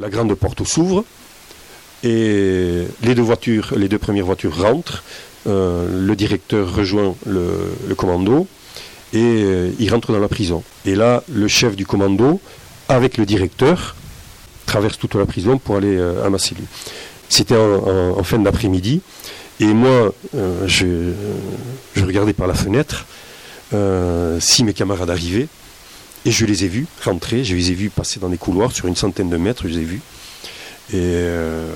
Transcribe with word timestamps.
La 0.00 0.08
grande 0.08 0.34
porte 0.34 0.64
s'ouvre 0.64 1.04
et 2.02 2.84
les 3.04 3.14
deux 3.14 3.22
voitures, 3.22 3.74
les 3.76 3.88
deux 3.88 4.00
premières 4.00 4.24
voitures 4.24 4.60
rentrent. 4.60 5.04
Euh, 5.46 5.86
le 6.04 6.16
directeur 6.16 6.74
rejoint 6.74 7.14
le, 7.26 7.94
commando 7.96 8.48
et 9.12 9.20
euh, 9.22 9.70
il 9.78 9.88
rentre 9.92 10.10
dans 10.10 10.18
la 10.18 10.26
prison. 10.26 10.64
Et 10.84 10.96
là, 10.96 11.22
le 11.32 11.46
chef 11.46 11.76
du 11.76 11.86
commando, 11.86 12.40
avec 12.88 13.18
le 13.18 13.24
directeur, 13.24 13.94
traverse 14.66 14.98
toute 14.98 15.14
la 15.14 15.26
prison 15.26 15.58
pour 15.58 15.76
aller 15.76 15.96
euh, 15.96 16.26
à 16.26 16.28
Massilieu. 16.28 16.64
C'était 17.28 17.54
en, 17.54 18.20
fin 18.24 18.40
d'après-midi. 18.40 19.00
Et 19.60 19.66
moi, 19.66 20.12
je, 20.66 21.12
je, 21.94 22.04
regardais 22.04 22.32
par 22.32 22.48
la 22.48 22.54
fenêtre 22.54 23.06
si 24.40 24.64
mes 24.64 24.72
camarades 24.72 25.10
arrivaient. 25.10 25.46
Et 26.24 26.30
je 26.30 26.46
les 26.46 26.64
ai 26.64 26.68
vus 26.68 26.86
rentrer, 27.04 27.44
je 27.44 27.54
les 27.54 27.70
ai 27.70 27.74
vus 27.74 27.90
passer 27.90 28.18
dans 28.18 28.30
des 28.30 28.38
couloirs 28.38 28.72
sur 28.72 28.86
une 28.86 28.96
centaine 28.96 29.28
de 29.28 29.36
mètres, 29.36 29.64
je 29.64 29.74
les 29.74 29.80
ai 29.80 29.84
vus. 29.84 30.00
Et 30.90 30.96
euh, 30.96 31.72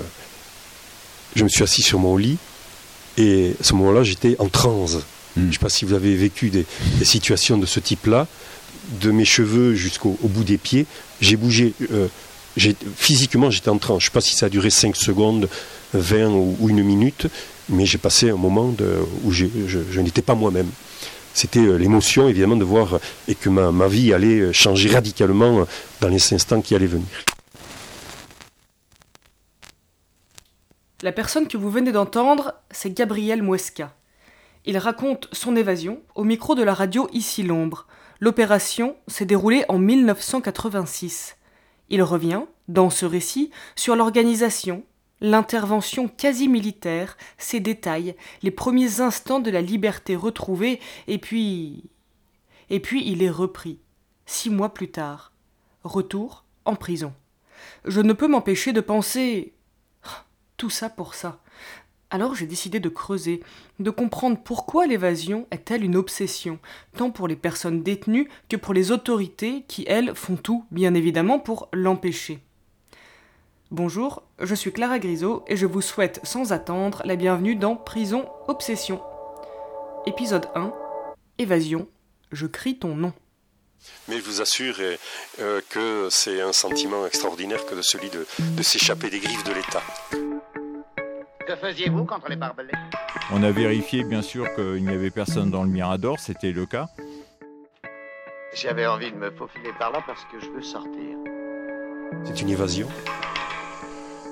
je 1.37 1.45
me 1.45 1.49
suis 1.49 1.63
assis 1.63 1.83
sur 1.83 1.99
mon 1.99 2.17
lit. 2.17 2.39
Et 3.19 3.55
à 3.61 3.65
ce 3.65 3.75
moment-là, 3.75 4.05
j'étais 4.05 4.37
en 4.39 4.49
transe. 4.49 4.97
Hmm. 5.37 5.43
Je 5.43 5.47
ne 5.47 5.53
sais 5.53 5.59
pas 5.59 5.69
si 5.69 5.85
vous 5.85 5.93
avez 5.95 6.15
vécu 6.17 6.49
des, 6.51 6.65
situations 7.03 7.59
de 7.59 7.67
ce 7.67 7.81
type-là. 7.81 8.27
De 9.03 9.11
mes 9.11 9.27
cheveux 9.27 9.75
jusqu'au 9.75 10.19
bout 10.23 10.45
des 10.45 10.57
pieds, 10.57 10.87
j'ai 11.21 11.37
bougé. 11.37 11.75
Euh, 11.93 12.09
physiquement, 12.97 13.51
j'étais 13.51 13.69
en 13.69 13.77
transe. 13.77 14.01
Je 14.01 14.07
ne 14.07 14.11
sais 14.11 14.15
pas 14.15 14.21
si 14.23 14.35
ça 14.35 14.47
a 14.47 14.49
duré 14.49 14.71
5 14.71 14.97
secondes, 14.97 15.49
20 15.93 16.31
ou, 16.31 16.69
une 16.71 16.83
minute, 16.83 17.27
mais 17.69 17.85
j'ai 17.85 17.99
passé 17.99 18.31
un 18.31 18.37
moment 18.37 18.75
où 19.25 19.31
je 19.33 20.01
n'étais 20.01 20.23
pas 20.23 20.35
moi-même 20.35 20.69
c'était 21.39 21.61
euh, 21.61 21.77
l'émotion 21.77 22.29
évidemment 22.29 22.57
de 22.57 22.65
voir 22.65 22.99
et 23.29 23.35
que 23.37 23.49
ma, 23.49 23.87
vie 23.87 24.13
allait 24.13 24.41
euh, 24.41 24.53
changer 24.53 24.91
radicalement 24.91 25.67
dans 26.01 26.09
les 26.09 26.35
instants 26.35 26.61
qui 26.61 26.75
allaient 26.75 26.87
venir. 26.87 27.07
La 31.03 31.13
personne 31.13 31.47
que 31.47 31.57
vous 31.57 31.71
venez 31.71 31.93
d'entendre, 31.93 32.55
c'est 32.73 32.93
Gabriel 32.93 33.43
Muesca. 33.43 33.95
Il 34.65 34.77
raconte 34.79 35.29
son 35.31 35.55
évasion 35.55 36.01
au 36.17 36.25
micro 36.25 36.57
de 36.57 36.65
la 36.65 36.75
radio 36.75 37.09
Ici 37.13 37.45
l'ombre. 37.45 37.87
L'opération 38.19 38.97
s'est 39.07 39.25
déroulée 39.25 39.65
en 39.69 39.79
1986. 39.79 41.37
Il 41.89 42.03
revient, 42.03 42.43
dans 42.67 42.91
ce 42.91 43.07
récit, 43.07 43.53
sur 43.77 43.95
l'organisation, 43.95 44.83
L'intervention 45.21 46.07
quasi 46.07 46.49
militaire, 46.49 47.17
ses 47.39 47.61
détails, 47.61 48.15
les 48.43 48.51
premiers 48.51 49.01
instants 49.01 49.41
de 49.41 49.51
la 49.51 49.61
liberté 49.61 50.15
retrouvée, 50.15 50.81
et 51.09 51.19
puis. 51.19 51.85
Et 52.71 52.81
puis 52.81 53.03
il 53.07 53.23
est 53.23 53.31
repris, 53.31 53.81
six 54.27 54.51
mois 54.51 54.75
plus 54.75 54.91
tard. 54.91 55.33
Retour 55.83 56.45
en 56.65 56.77
prison. 56.77 57.13
Je 57.85 58.01
ne 58.01 58.13
peux 58.13 58.29
m'empêcher 58.29 58.73
de 58.73 58.81
penser. 58.81 59.55
Tout 60.57 60.71
ça 60.71 60.91
pour 60.91 61.15
ça. 61.15 61.41
Alors 62.11 62.35
j'ai 62.35 62.47
décidé 62.47 62.81
de 62.81 62.89
creuser, 62.89 63.43
de 63.81 63.91
comprendre 63.91 64.39
pourquoi 64.43 64.87
l'évasion 64.87 65.47
est-elle 65.51 65.85
une 65.85 65.97
obsession, 65.97 66.59
tant 66.97 67.11
pour 67.11 67.29
les 67.29 67.37
personnes 67.37 67.83
détenues 67.83 68.31
que 68.49 68.57
pour 68.57 68.73
les 68.73 68.93
autorités 68.93 69.65
qui, 69.69 69.85
elles, 69.87 70.15
font 70.15 70.37
tout, 70.37 70.65
bien 70.71 70.95
évidemment, 70.95 71.39
pour 71.39 71.69
l'empêcher. 71.73 72.41
Bonjour, 73.71 74.23
je 74.41 74.55
suis 74.55 74.73
Clara 74.73 74.99
Grisot 74.99 75.45
et 75.47 75.59
je 75.59 75.67
vous 75.67 75.83
souhaite 75.83 76.21
sans 76.23 76.55
attendre 76.55 77.03
la 77.05 77.17
bienvenue 77.17 77.55
dans 77.55 77.77
Prison 77.77 78.27
Obsession. 78.47 79.03
Épisode 80.07 80.47
1 80.55 80.73
Évasion, 81.37 81.87
je 82.33 82.47
crie 82.47 82.79
ton 82.79 82.95
nom. 82.95 83.13
Mais 84.09 84.17
je 84.17 84.23
vous 84.23 84.41
assure 84.41 84.77
euh, 85.41 85.61
que 85.69 86.09
c'est 86.11 86.41
un 86.41 86.55
sentiment 86.55 87.07
extraordinaire 87.07 87.67
que 87.67 87.75
de 87.75 87.83
celui 87.83 88.09
de, 88.09 88.25
s'échapper 88.63 89.11
des 89.11 89.21
griffes 89.21 89.45
de 89.45 89.53
l'État. 89.53 89.83
Que 91.47 91.55
faisiez-vous 91.55 92.07
contre 92.07 92.31
les 92.31 92.37
barbelés? 92.37 92.73
On 93.31 93.43
a 93.43 93.51
vérifié 93.51 94.03
bien 94.03 94.23
sûr 94.23 94.47
qu'il 94.55 94.83
n'y 94.83 94.95
avait 94.95 95.11
personne 95.11 95.51
dans 95.51 95.63
le 95.63 95.69
Mirador, 95.69 96.19
c'était 96.21 96.53
le 96.53 96.65
cas. 96.65 96.87
J'avais 98.55 98.87
envie 98.87 99.13
de 99.13 99.17
me 99.17 99.31
faufiler 99.31 99.73
par 99.79 99.93
là 99.93 100.03
parce 100.07 100.25
que 100.33 100.41
je 100.41 100.49
veux 100.49 100.63
sortir. 100.63 101.19
C'est 102.25 102.41
une 102.41 102.49
évasion? 102.49 102.89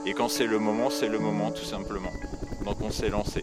Et 0.06 0.14
quand 0.14 0.28
c'est 0.28 0.46
le 0.46 0.58
moment, 0.58 0.88
c'est 0.88 1.08
le 1.08 1.18
moment 1.18 1.50
tout 1.50 1.64
simplement. 1.64 2.12
Donc 2.64 2.80
on 2.80 2.90
s'est 2.90 3.10
lancé. 3.10 3.42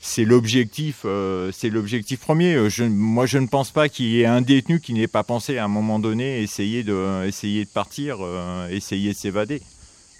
C'est 0.00 0.26
l'objectif, 0.26 1.02
euh, 1.06 1.50
c'est 1.50 1.70
l'objectif 1.70 2.20
premier. 2.20 2.56
moi, 2.88 3.26
je 3.26 3.38
ne 3.38 3.46
pense 3.46 3.70
pas 3.70 3.88
qu'il 3.88 4.06
y 4.06 4.20
ait 4.20 4.26
un 4.26 4.42
détenu 4.42 4.78
qui 4.78 4.92
n'ait 4.92 5.08
pas 5.08 5.24
pensé 5.24 5.58
à 5.58 5.64
un 5.64 5.68
moment 5.68 5.98
donné 5.98 6.40
essayer 6.40 6.84
de, 6.84 7.26
essayer 7.26 7.64
de 7.64 7.70
partir, 7.70 8.18
euh, 8.20 8.68
essayer 8.68 9.12
de 9.12 9.16
s'évader, 9.16 9.60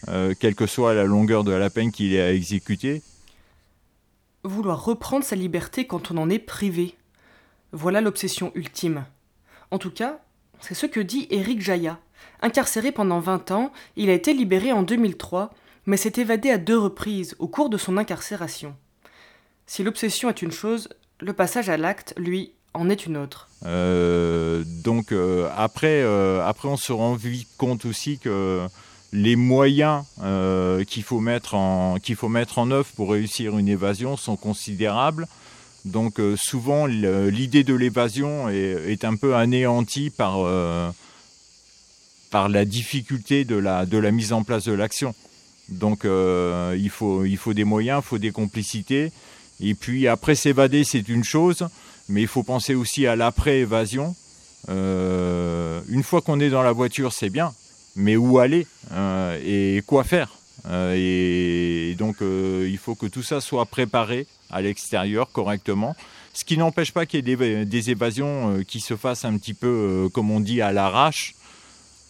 euh, 0.09 0.35
quelle 0.41 0.55
que 0.55 0.67
soit 0.67 0.95
la 0.95 1.05
longueur 1.05 1.45
de 1.45 1.53
la 1.53 1.71
peine 1.71 1.93
qu'il 1.93 2.15
ait 2.15 2.23
à 2.23 2.33
exécuter. 2.33 3.03
Vouloir 4.43 4.85
reprendre 4.85 5.25
sa 5.25 5.37
liberté 5.37 5.87
quand 5.87 6.11
on 6.11 6.17
en 6.17 6.31
est 6.31 6.39
privé, 6.39 6.97
voilà 7.73 8.01
l'obsession 8.01 8.51
ultime. 8.55 9.05
En 9.71 9.79
tout 9.79 9.91
cas, 9.91 10.19
c'est 10.61 10.75
ce 10.75 10.87
que 10.87 11.01
dit 11.01 11.27
Éric 11.31 11.61
Jaya, 11.61 12.01
Incarcéré 12.41 12.93
pendant 12.93 13.21
20 13.21 13.51
ans, 13.51 13.73
il 13.97 14.11
a 14.11 14.13
été 14.13 14.35
libéré 14.35 14.73
en 14.73 14.83
2003, 14.83 15.51
mais 15.87 15.97
s'est 15.97 16.15
évadé 16.17 16.51
à 16.51 16.59
deux 16.59 16.79
reprises 16.79 17.35
au 17.39 17.49
cours 17.49 17.71
de 17.71 17.79
son 17.79 17.97
incarcération. 17.97 18.75
Si 19.67 19.83
l'obsession 19.83 20.29
est 20.29 20.43
une 20.43 20.53
chose, 20.53 20.89
le 21.21 21.33
passage 21.33 21.69
à 21.69 21.77
l'acte, 21.77 22.15
lui, 22.17 22.53
en 22.75 22.91
est 22.91 23.07
une 23.07 23.17
autre. 23.17 23.49
Euh, 23.65 24.65
donc 24.67 25.13
euh, 25.13 25.49
après, 25.57 26.03
euh, 26.03 26.47
après, 26.47 26.69
on 26.69 26.77
se 26.77 26.93
rend 26.93 27.17
compte 27.57 27.85
aussi 27.85 28.19
que 28.19 28.67
les 29.13 29.37
moyens 29.37 30.05
qu'il 30.89 31.05
faut, 31.05 31.21
mettre 31.21 31.55
en, 31.55 31.97
œuvre 32.71 32.89
pour 32.97 33.13
réussir 33.13 33.57
une 33.57 33.69
évasion 33.69 34.17
sont 34.17 34.37
considérables. 34.37 35.29
Donc 35.85 36.21
souvent, 36.37 36.87
l'idée 36.87 37.63
de 37.63 37.75
l'évasion 37.75 38.49
est, 38.49 39.05
un 39.05 39.15
peu 39.15 39.37
anéantie 39.37 40.11
par 40.11 40.39
par 42.35 42.49
la 42.49 42.65
difficulté 42.65 43.45
de 43.45 43.55
la, 43.55 43.87
de 43.87 43.97
la 43.97 44.11
mise 44.11 44.33
en 44.33 44.43
place 44.43 44.65
de 44.65 44.73
l'action. 44.73 45.15
Donc 45.69 46.05
euh, 46.05 46.77
il, 46.77 46.91
faut, 46.91 47.25
il 47.25 47.37
faut 47.37 47.55
des 47.55 47.63
moyens, 47.63 48.03
il 48.05 48.09
faut 48.09 48.19
des 48.19 48.33
complicités. 48.33 49.13
Et 49.61 49.75
puis 49.77 50.09
après 50.09 50.35
s'évader, 50.35 50.83
c'est 50.83 51.09
une 51.09 51.23
chose, 51.23 51.69
mais 52.09 52.23
il 52.23 52.27
faut 52.27 52.43
penser 52.43 52.75
aussi 52.75 53.07
à 53.07 53.15
l'après-évasion. 53.15 54.17
Euh, 54.69 55.81
une 55.89 56.03
fois 56.03 56.23
qu'on 56.23 56.41
est 56.41 56.51
dans 56.51 56.65
la 56.65 56.73
voiture, 56.73 57.13
c'est 57.13 57.31
bien, 57.31 57.55
mais 57.95 58.17
où 58.17 58.41
aller 58.41 58.67
euh, 58.91 59.39
et 59.47 59.83
quoi 59.83 60.03
faire 60.03 60.31
et, 60.67 61.95
donc 61.99 62.17
il 62.21 62.79
faut 62.79 62.95
que 62.95 63.07
tout 63.07 63.23
ça 63.23 63.41
soit 63.41 63.67
préparé 63.67 64.27
à 64.51 64.61
l'extérieur 64.61 65.31
correctement. 65.31 65.95
Ce 66.33 66.45
qui 66.45 66.57
n'empêche 66.57 66.91
pas 66.91 67.07
qu'il 67.07 67.29
y 67.29 67.33
ait 67.33 67.37
des, 67.37 67.65
des 67.65 67.91
évasions 67.91 68.61
qui 68.67 68.81
se 68.81 68.97
fassent 68.97 69.25
un 69.25 69.37
petit 69.37 69.53
peu, 69.53 70.09
comme 70.15 70.31
on 70.31 70.41
dit, 70.41 70.63
à 70.63 70.73
l'arrache 70.73 71.35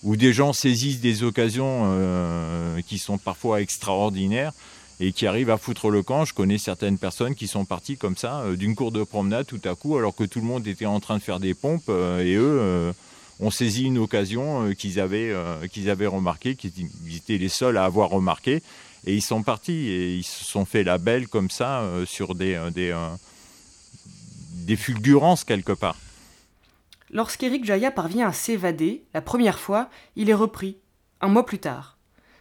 où 0.05 0.17
des 0.17 0.35
gens 0.35 0.53
saisissent 0.53 1.01
des 1.01 1.23
occasions 1.23 1.85
euh, 1.87 2.81
qui 2.87 2.99
sont 2.99 3.17
parfois 3.17 3.63
extraordinaires 3.63 4.53
et 5.01 5.13
qui 5.13 5.27
arrivent 5.27 5.51
à 5.51 5.57
foutre 5.57 5.89
le 5.89 6.03
camp. 6.03 6.27
Je 6.27 6.35
connais 6.35 6.59
certaines 6.59 6.99
personnes 6.99 7.35
qui 7.35 7.49
sont 7.49 7.65
parties 7.65 7.97
comme 7.97 8.17
ça 8.17 8.41
euh, 8.43 8.55
d'une 8.55 8.75
cour 8.75 8.93
de 8.93 9.03
promenade 9.03 9.47
tout 9.47 9.61
à 9.65 9.75
coup 9.75 9.97
alors 9.97 10.15
que 10.15 10.25
tout 10.25 10.41
le 10.41 10.47
monde 10.47 10.67
était 10.69 10.87
en 10.87 11.01
train 11.01 11.17
de 11.17 11.23
faire 11.23 11.41
des 11.41 11.55
pompes 11.55 11.89
euh, 11.89 12.23
et 12.23 12.35
eux 12.35 12.95
ont 13.41 13.51
saisi 13.51 13.85
une 13.85 13.99
occasion 13.99 14.73
qu'ils 14.75 15.01
avaient, 15.01 15.35
qu'ils 15.73 15.91
avaient 15.91 16.07
remarquée, 16.07 16.55
qu'ils 16.55 16.73
étaient 17.17 17.37
les 17.37 17.49
seuls 17.49 17.77
à 17.77 17.85
avoir 17.85 18.11
remarqué 18.11 18.63
et 19.07 19.15
ils 19.15 19.23
sont 19.23 19.43
partis 19.43 19.89
et 19.89 20.15
ils 20.15 20.23
se 20.23 20.45
sont 20.45 20.65
fait 20.65 20.85
la 20.85 20.99
belle 20.99 21.27
comme 21.27 21.51
ça 21.51 21.83
sur 22.07 22.37
des, 22.37 22.61
des, 22.73 22.95
des 24.53 24.77
fulgurances 24.77 25.43
quelque 25.43 25.73
part. 25.73 25.97
Lorsqu'Éric 27.15 27.65
Jaya 27.65 27.93
parvient 27.93 28.27
à 28.27 28.33
s'évader, 28.33 29.05
la 29.15 29.23
première 29.23 29.61
fois, 29.61 29.89
il 30.17 30.29
est 30.29 30.35
repris, 30.35 30.79
un 31.21 31.29
mois 31.29 31.47
plus 31.47 31.61
tard. 31.61 31.97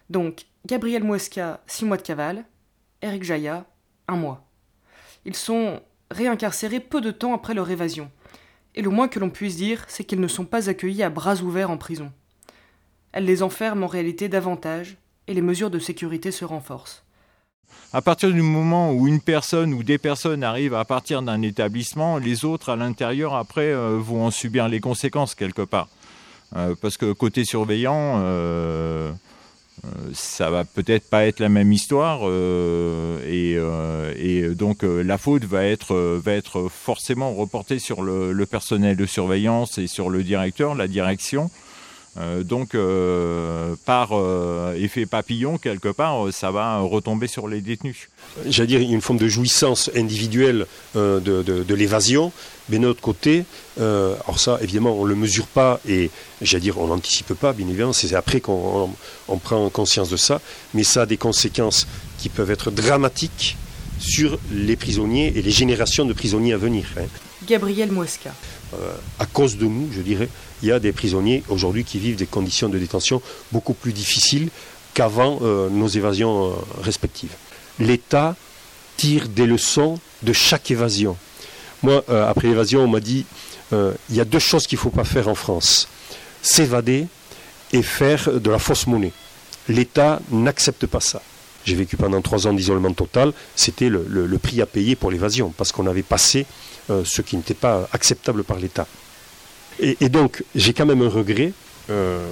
Donc, 0.09 0.47
Gabriel 0.65 1.03
Muesca, 1.03 1.61
six 1.67 1.85
mois 1.85 1.97
de 1.97 2.01
cavale, 2.01 2.45
Éric 3.03 3.23
Jaya, 3.23 3.67
un 4.07 4.15
mois. 4.15 4.49
Ils 5.25 5.35
sont 5.35 5.79
réincarcérés 6.09 6.79
peu 6.79 7.01
de 7.01 7.11
temps 7.11 7.35
après 7.35 7.53
leur 7.53 7.69
évasion. 7.69 8.09
Et 8.73 8.81
le 8.81 8.89
moins 8.89 9.07
que 9.07 9.19
l'on 9.19 9.29
puisse 9.29 9.57
dire, 9.57 9.85
c'est 9.87 10.05
qu'ils 10.05 10.19
ne 10.19 10.27
sont 10.27 10.45
pas 10.45 10.69
accueillis 10.69 11.03
à 11.03 11.11
bras 11.11 11.35
ouverts 11.41 11.69
en 11.69 11.77
prison. 11.77 12.11
Elle 13.11 13.25
les 13.25 13.43
enferme 13.43 13.83
en 13.83 13.87
réalité 13.87 14.27
davantage, 14.27 14.97
et 15.27 15.35
les 15.35 15.43
mesures 15.43 15.69
de 15.69 15.77
sécurité 15.77 16.31
se 16.31 16.45
renforcent. 16.45 17.05
À 17.95 18.01
partir 18.01 18.31
du 18.31 18.41
moment 18.41 18.91
où 18.91 19.07
une 19.07 19.21
personne 19.21 19.71
ou 19.71 19.83
des 19.83 19.99
personnes 19.99 20.43
arrivent 20.43 20.73
à 20.73 20.83
partir 20.83 21.21
d'un 21.21 21.43
établissement, 21.43 22.17
les 22.17 22.43
autres 22.43 22.69
à 22.69 22.75
l'intérieur, 22.75 23.35
après, 23.35 23.71
euh, 23.71 23.99
vont 23.99 24.25
en 24.25 24.31
subir 24.31 24.67
les 24.67 24.79
conséquences 24.79 25.35
quelque 25.35 25.61
part. 25.61 25.87
Euh, 26.55 26.73
parce 26.81 26.97
que 26.97 27.13
côté 27.13 27.45
surveillant, 27.45 28.15
euh, 28.23 29.11
ça 30.11 30.49
va 30.49 30.65
peut-être 30.65 31.07
pas 31.07 31.27
être 31.27 31.39
la 31.39 31.49
même 31.49 31.71
histoire 31.71 32.21
et, 33.27 33.59
donc 34.55 34.83
la 34.83 35.17
faute 35.17 35.43
va 35.45 35.63
être, 35.65 35.95
va 35.95 36.31
être 36.31 36.69
forcément 36.69 37.33
reportée 37.33 37.79
sur 37.79 38.01
le, 38.01 38.45
personnel 38.45 38.95
de 38.95 39.05
surveillance 39.05 39.77
et 39.77 39.87
sur 39.87 40.09
le 40.09 40.23
directeur, 40.23 40.73
la 40.73 40.87
direction. 40.87 41.51
Euh, 42.17 42.43
donc, 42.43 42.75
euh, 42.75 43.75
par 43.85 44.09
euh, 44.11 44.75
effet 44.77 45.05
papillon, 45.05 45.57
quelque 45.57 45.89
part, 45.89 46.31
ça 46.31 46.51
va 46.51 46.79
retomber 46.79 47.27
sur 47.27 47.47
les 47.47 47.61
détenus. 47.61 48.09
J'allais 48.47 48.67
dire, 48.67 48.81
une 48.81 49.01
forme 49.01 49.19
de 49.19 49.27
jouissance 49.27 49.89
individuelle 49.95 50.67
de, 50.95 51.73
l'évasion, 51.73 52.31
mais 52.69 52.77
d'un 52.77 52.89
autre 52.89 53.01
côté, 53.01 53.45
alors 53.77 54.39
ça, 54.39 54.59
évidemment, 54.61 54.95
on 54.95 55.03
ne 55.05 55.09
le 55.09 55.15
mesure 55.15 55.47
pas 55.47 55.79
et, 55.87 56.11
j'allais 56.41 56.61
dire, 56.61 56.77
on 56.77 56.87
n'anticipe 56.87 57.33
pas, 57.33 57.53
bien 57.53 57.67
évidemment, 57.67 57.93
c'est 57.93 58.13
après 58.13 58.41
qu'on 58.41 58.89
prend 59.43 59.69
conscience 59.69 60.09
de 60.09 60.17
ça, 60.17 60.39
mais 60.73 60.83
ça 60.83 61.03
a 61.03 61.05
des 61.05 61.17
conséquences 61.17 61.87
qui 62.19 62.29
peuvent 62.29 62.51
être 62.51 62.71
dramatiques 62.71 63.57
sur 63.99 64.37
les 64.51 64.75
prisonniers 64.75 65.33
et 65.35 65.41
les 65.41 65.51
générations 65.51 66.05
de 66.05 66.13
prisonniers 66.13 66.53
à 66.53 66.57
venir. 66.57 66.85
Hein. 66.97 67.05
Gabriel 67.47 67.91
Mouesca. 67.91 68.31
À 69.19 69.25
cause 69.25 69.57
de 69.57 69.65
nous, 69.65 69.89
je 69.91 70.01
dirais, 70.01 70.29
il 70.61 70.69
y 70.69 70.71
a 70.71 70.79
des 70.79 70.91
prisonniers 70.91 71.43
aujourd'hui 71.49 71.83
qui 71.83 71.99
vivent 71.99 72.15
des 72.15 72.25
conditions 72.25 72.69
de 72.69 72.79
détention 72.79 73.21
beaucoup 73.51 73.73
plus 73.73 73.93
difficiles 73.93 74.49
qu'avant 74.93 75.39
euh, 75.41 75.69
nos 75.69 75.87
évasions 75.87 76.51
euh, 76.51 76.53
respectives. 76.81 77.33
L'État 77.79 78.35
tire 78.97 79.27
des 79.27 79.45
leçons 79.45 79.99
de 80.21 80.33
chaque 80.33 80.69
évasion. 80.71 81.17
Moi, 81.81 82.03
euh, 82.09 82.29
après 82.29 82.47
l'évasion, 82.47 82.81
on 82.81 82.87
m'a 82.87 82.99
dit 82.99 83.25
il 84.09 84.15
y 84.15 84.21
a 84.21 84.25
deux 84.25 84.37
choses 84.37 84.67
qu'il 84.67 84.77
ne 84.77 84.81
faut 84.81 84.91
pas 84.91 85.03
faire 85.03 85.27
en 85.27 85.33
France 85.33 85.87
s'évader 86.43 87.07
et 87.71 87.81
faire 87.81 88.39
de 88.39 88.51
la 88.51 88.59
fausse 88.59 88.85
monnaie. 88.85 89.13
L'État 89.67 90.19
n'accepte 90.29 90.85
pas 90.85 90.99
ça. 90.99 91.23
J'ai 91.65 91.75
vécu 91.75 91.97
pendant 91.97 92.21
trois 92.21 92.47
ans 92.47 92.53
d'isolement 92.53 92.93
total. 92.93 93.33
C'était 93.55 93.89
le, 93.89 94.37
prix 94.37 94.61
à 94.61 94.65
payer 94.65 94.95
pour 94.95 95.11
l'évasion, 95.11 95.53
parce 95.55 95.71
qu'on 95.71 95.87
avait 95.87 96.03
passé 96.03 96.45
ce 96.89 97.21
qui 97.21 97.37
n'était 97.37 97.53
pas 97.53 97.87
acceptable 97.93 98.43
par 98.43 98.59
l'État. 98.59 98.87
Et, 99.79 100.09
donc, 100.09 100.43
j'ai 100.55 100.73
quand 100.73 100.85
même 100.85 101.01
un 101.01 101.09
regret 101.09 101.53
euh, 101.89 102.25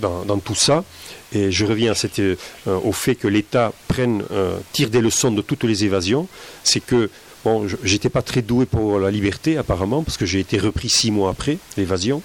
dans, 0.00 0.38
tout 0.38 0.54
ça. 0.54 0.84
Et 1.32 1.50
je 1.50 1.64
reviens 1.64 1.92
euh, 2.18 2.36
au 2.66 2.92
fait 2.92 3.14
que 3.14 3.28
l'État 3.28 3.72
prenne, 3.88 4.22
euh, 4.30 4.58
tire 4.72 4.90
des 4.90 5.00
leçons 5.00 5.30
de 5.30 5.42
toutes 5.42 5.64
les 5.64 5.84
évasions. 5.84 6.28
C'est 6.64 6.80
que, 6.80 7.10
bon, 7.44 7.66
j'étais 7.82 8.08
pas 8.10 8.22
très 8.22 8.42
doué 8.42 8.66
pour 8.66 8.98
la 8.98 9.10
liberté, 9.10 9.56
apparemment, 9.56 10.02
parce 10.02 10.16
que 10.16 10.26
j'ai 10.26 10.40
été 10.40 10.58
repris 10.58 10.88
six 10.88 11.10
mois 11.10 11.30
après 11.30 11.58
l'évasion. 11.76 12.22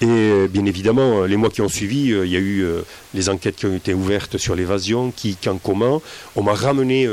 Et 0.00 0.48
bien 0.48 0.66
évidemment, 0.66 1.22
les 1.22 1.36
mois 1.36 1.50
qui 1.50 1.62
ont 1.62 1.68
suivi, 1.68 2.08
il 2.10 2.28
y 2.28 2.36
a 2.36 2.40
eu 2.40 2.66
les 3.14 3.28
enquêtes 3.28 3.56
qui 3.56 3.66
ont 3.66 3.74
été 3.74 3.94
ouvertes 3.94 4.38
sur 4.38 4.54
l'évasion, 4.54 5.12
qui, 5.14 5.36
quand, 5.42 5.56
comment. 5.62 6.02
On 6.36 6.42
m'a 6.42 6.52
ramené 6.52 7.08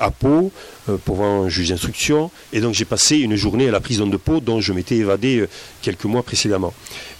à 0.00 0.10
Pau, 0.10 0.50
euh, 0.88 0.96
pour 1.04 1.16
voir 1.16 1.30
un 1.30 1.48
juge 1.48 1.70
d'instruction. 1.70 2.30
Et 2.52 2.60
donc 2.60 2.74
j'ai 2.74 2.84
passé 2.84 3.16
une 3.16 3.36
journée 3.36 3.68
à 3.68 3.72
la 3.72 3.80
prison 3.80 4.06
de 4.06 4.16
Pau 4.16 4.40
dont 4.40 4.60
je 4.60 4.72
m'étais 4.72 4.96
évadé 4.96 5.38
euh, 5.38 5.48
quelques 5.82 6.04
mois 6.04 6.22
précédemment. 6.22 6.72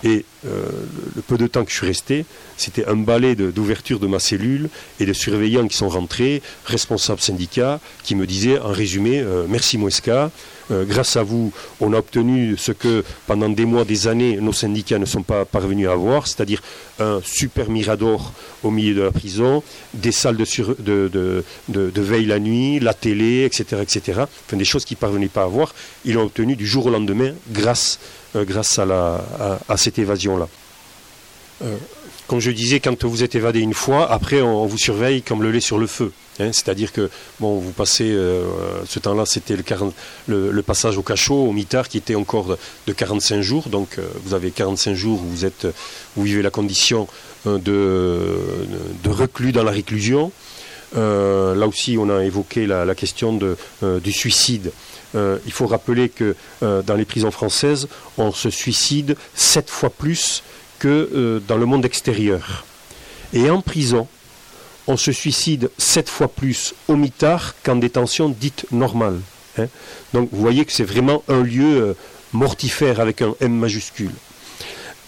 Et 0.04 0.24
euh, 0.46 0.68
le 1.14 1.22
peu 1.22 1.36
de 1.36 1.46
temps 1.46 1.64
que 1.64 1.70
je 1.70 1.76
suis 1.76 1.86
resté, 1.86 2.26
c'était 2.56 2.86
un 2.86 2.96
balai 2.96 3.34
d'ouverture 3.34 3.98
de, 3.98 4.06
ma 4.06 4.18
cellule 4.18 4.68
et 5.00 5.06
de 5.06 5.12
surveillants 5.12 5.66
qui 5.66 5.76
sont 5.76 5.88
rentrés, 5.88 6.42
responsables 6.64 7.20
syndicats, 7.20 7.80
qui 8.04 8.14
me 8.14 8.26
disaient 8.26 8.58
en 8.58 8.70
résumé 8.70 9.24
Merci 9.48 9.78
Mouesca, 9.78 10.30
grâce 10.70 11.16
à 11.16 11.22
vous, 11.22 11.52
on 11.80 11.92
a 11.92 11.98
obtenu 11.98 12.56
ce 12.56 12.72
que 12.72 13.04
pendant 13.26 13.48
des 13.48 13.64
mois, 13.64 13.84
des 13.84 14.06
années, 14.06 14.38
nos 14.40 14.52
syndicats 14.52 14.98
ne 14.98 15.06
sont 15.06 15.22
pas 15.22 15.44
parvenus 15.44 15.88
à 15.88 15.92
avoir, 15.92 16.26
c'est-à-dire 16.26 16.62
un 17.00 17.20
super 17.24 17.68
mirador 17.70 18.32
au 18.66 18.70
milieu 18.70 18.94
de 18.94 19.02
la 19.02 19.12
prison, 19.12 19.62
des 19.94 20.12
salles 20.12 20.36
de, 20.36 21.44
veille 21.68 22.26
la 22.26 22.38
nuit, 22.38 22.80
la 22.80 22.94
télé, 22.94 23.44
etc 23.44 23.76
etc.. 23.82 24.20
Enfin, 24.46 24.56
des 24.56 24.64
choses 24.64 24.84
qu'ils 24.84 24.96
ne 24.96 25.00
parvenaient 25.00 25.28
pas 25.28 25.42
à 25.42 25.44
avoir, 25.44 25.74
ils 26.04 26.14
l'ont 26.14 26.24
obtenu 26.24 26.56
du 26.56 26.66
jour 26.66 26.86
au 26.86 26.90
lendemain 26.90 27.32
grâce, 27.50 27.98
euh, 28.34 28.44
grâce 28.44 28.78
à, 28.78 29.76
cette 29.76 29.98
évasion-là. 29.98 30.48
Euh, 31.64 31.76
comme 32.26 32.40
je 32.40 32.50
disais, 32.50 32.80
quand 32.80 33.04
vous 33.04 33.22
êtes 33.22 33.36
évadé 33.36 33.60
une 33.60 33.74
fois, 33.74 34.10
après 34.10 34.42
on, 34.42 34.66
vous 34.66 34.78
surveille 34.78 35.22
comme 35.22 35.42
le 35.42 35.52
lait 35.52 35.60
sur 35.60 35.78
le 35.78 35.86
feu. 35.86 36.12
Hein. 36.40 36.50
C'est-à-dire 36.52 36.92
que 36.92 37.08
bon, 37.38 37.58
vous 37.58 37.70
passez, 37.70 38.10
euh, 38.10 38.44
ce 38.84 38.98
temps-là, 38.98 39.24
c'était 39.26 39.56
le, 40.26 40.50
le, 40.50 40.62
passage 40.62 40.98
au 40.98 41.02
cachot, 41.02 41.46
au 41.46 41.52
mitard, 41.52 41.88
qui 41.88 41.98
était 41.98 42.16
encore 42.16 42.58
de, 42.86 42.92
45 42.92 43.40
jours. 43.42 43.68
Donc 43.68 44.00
vous 44.24 44.34
avez 44.34 44.50
45 44.50 44.94
jours 44.94 45.22
où 45.22 45.28
vous, 45.28 45.44
êtes, 45.44 45.68
vous 46.16 46.24
vivez 46.24 46.42
la 46.42 46.50
condition 46.50 47.06
de, 47.46 48.38
de 49.02 49.10
reclus 49.10 49.52
dans 49.52 49.64
la 49.64 49.70
réclusion. 49.72 50.32
Euh, 50.96 51.54
là 51.54 51.66
aussi, 51.66 51.96
on 51.98 52.08
a 52.10 52.24
évoqué 52.24 52.66
la, 52.66 52.94
question 52.94 53.38
euh, 53.82 54.00
du 54.00 54.12
suicide. 54.12 54.72
Euh, 55.14 55.38
il 55.46 55.52
faut 55.52 55.66
rappeler 55.66 56.08
que 56.08 56.34
dans 56.60 56.94
les 56.94 57.04
prisons 57.04 57.30
françaises, 57.30 57.88
on 58.18 58.32
se 58.32 58.50
suicide 58.50 59.16
sept 59.34 59.70
fois 59.70 59.90
plus 59.90 60.42
que 60.78 61.40
dans 61.46 61.56
le 61.56 61.66
monde 61.66 61.84
extérieur. 61.84 62.64
Et 63.32 63.50
en 63.50 63.60
prison, 63.60 64.06
on 64.86 64.96
se 64.96 65.12
suicide 65.12 65.70
sept 65.78 66.08
fois 66.08 66.28
plus 66.28 66.74
au 66.88 66.96
mitard 66.96 67.54
qu'en 67.62 67.76
détention 67.76 68.28
dite 68.28 68.66
normale. 68.72 69.20
Hein. 69.58 69.66
Donc 70.12 70.28
vous 70.32 70.40
voyez 70.40 70.64
que 70.64 70.72
c'est 70.72 70.84
vraiment 70.84 71.24
un 71.28 71.42
lieu 71.42 71.96
mortifère 72.32 73.00
avec 73.00 73.22
un 73.22 73.34
M 73.40 73.52
majuscule. 73.52 74.12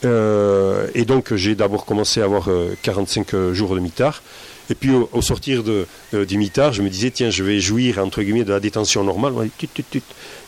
Et 0.05 1.05
donc 1.05 1.35
j'ai 1.35 1.55
d'abord 1.55 1.85
commencé 1.85 2.21
à 2.21 2.25
avoir 2.25 2.49
45 2.83 3.53
jours 3.53 3.75
de 3.75 3.81
mitard. 3.81 4.23
Et 4.71 4.75
puis 4.75 4.91
au, 4.91 5.23
sortir 5.23 5.63
de, 5.63 5.87
euh, 6.13 6.27
du 6.27 6.37
mitard, 6.37 6.73
je 6.73 6.83
me 6.83 6.91
disais, 6.91 7.11
tiens, 7.11 7.31
je 7.31 7.43
vais 7.43 7.59
jouir 7.61 7.99
entre 7.99 8.23
guillemets 8.23 8.45
de 8.45 8.53
la 8.53 8.61
détention 8.61 9.03
normale. 9.03 9.33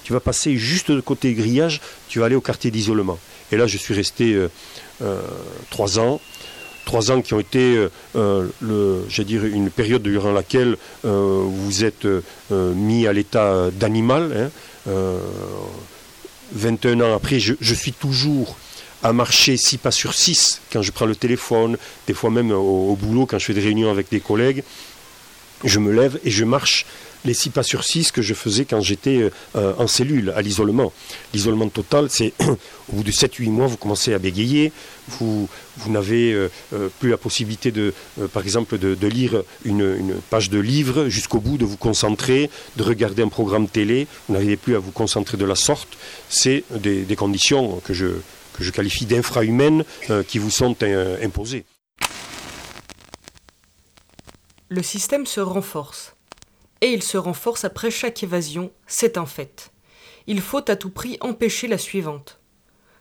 tu 0.04 0.12
vas 0.12 0.20
passer 0.20 0.56
juste 0.56 0.90
de 0.90 1.00
côté 1.00 1.32
grillage, 1.32 1.80
tu 2.08 2.18
vas 2.18 2.26
aller 2.26 2.34
au 2.34 2.40
quartier 2.40 2.70
d'isolement. 2.70 3.18
Et 3.50 3.56
là, 3.56 3.66
je 3.66 3.78
suis 3.78 3.94
resté 3.94 4.34
euh, 4.34 4.50
euh, 5.02 5.20
trois 5.70 5.98
ans. 5.98 6.20
Trois 6.84 7.10
ans 7.12 7.22
qui 7.22 7.34
ont 7.34 7.40
été, 7.40 7.86
le, 8.14 9.22
dire, 9.24 9.44
une 9.44 9.70
période 9.70 10.02
durant 10.02 10.32
laquelle 10.32 10.76
vous 11.04 11.84
êtes 11.84 12.08
mis 12.50 13.06
à 13.06 13.12
l'état 13.12 13.70
d'animal. 13.70 14.50
21 16.52 17.00
hein. 17.00 17.04
ans 17.04 17.14
après, 17.14 17.38
je 17.38 17.74
suis 17.74 17.92
toujours 17.92 18.56
à 19.02 19.12
marcher 19.12 19.56
six 19.56 19.78
pas 19.78 19.90
sur 19.90 20.14
six 20.14 20.60
quand 20.72 20.82
je 20.82 20.92
prends 20.92 21.06
le 21.06 21.16
téléphone, 21.16 21.76
des 22.06 22.14
fois 22.14 22.30
même 22.30 22.50
au, 22.50 22.96
boulot 22.96 23.26
quand 23.26 23.38
je 23.38 23.46
fais 23.46 23.54
des 23.54 23.60
réunions 23.60 23.90
avec 23.90 24.10
des 24.10 24.20
collègues. 24.20 24.62
Je 25.64 25.78
me 25.78 25.92
lève 25.92 26.18
et 26.24 26.30
je 26.30 26.44
marche 26.44 26.86
les 27.26 27.34
six 27.34 27.50
pas 27.50 27.62
sur 27.62 27.84
six 27.84 28.12
que 28.12 28.22
je 28.22 28.32
faisais 28.32 28.64
quand 28.64 28.80
j'étais 28.80 29.30
euh, 29.54 29.72
en 29.76 29.86
cellule, 29.86 30.32
à 30.34 30.40
l'isolement. 30.40 30.90
L'isolement 31.34 31.68
total, 31.68 32.06
c'est 32.08 32.32
au 32.40 32.56
bout 32.92 33.02
de 33.02 33.10
7-8 33.10 33.50
mois, 33.50 33.66
vous 33.66 33.76
commencez 33.76 34.14
à 34.14 34.18
bégayer, 34.18 34.72
vous, 35.08 35.46
vous 35.76 35.92
n'avez 35.92 36.32
euh, 36.32 36.50
euh, 36.72 36.88
plus 36.98 37.10
la 37.10 37.18
possibilité, 37.18 37.72
de, 37.72 37.92
par 38.32 38.42
exemple, 38.42 38.78
de, 38.78 39.06
lire 39.06 39.42
une, 39.66 40.14
page 40.30 40.48
de 40.48 40.58
livre 40.58 41.08
jusqu'au 41.08 41.40
bout, 41.40 41.58
de 41.58 41.66
vous 41.66 41.76
concentrer, 41.76 42.48
de 42.76 42.82
regarder 42.82 43.22
un 43.22 43.28
programme 43.28 43.68
télé, 43.68 44.06
vous 44.26 44.34
n'arrivez 44.34 44.56
plus 44.56 44.74
à 44.74 44.78
vous 44.78 44.92
concentrer 44.92 45.36
de 45.36 45.44
la 45.44 45.56
sorte. 45.56 45.98
C'est 46.30 46.64
des 46.70 47.16
conditions 47.16 47.82
que 47.84 47.92
je, 47.92 48.06
je 48.62 48.70
qualifie 48.70 49.06
d'infrahumaines 49.06 49.84
euh, 50.10 50.22
qui 50.22 50.38
vous 50.38 50.50
sont 50.50 50.76
euh, 50.82 51.16
imposées. 51.24 51.64
Le 54.68 54.82
système 54.82 55.26
se 55.26 55.40
renforce. 55.40 56.14
Et 56.80 56.92
il 56.92 57.02
se 57.02 57.18
renforce 57.18 57.64
après 57.64 57.90
chaque 57.90 58.22
évasion, 58.22 58.70
c'est 58.86 59.18
un 59.18 59.26
fait. 59.26 59.70
Il 60.26 60.40
faut 60.40 60.70
à 60.70 60.76
tout 60.76 60.90
prix 60.90 61.18
empêcher 61.20 61.68
la 61.68 61.76
suivante. 61.76 62.38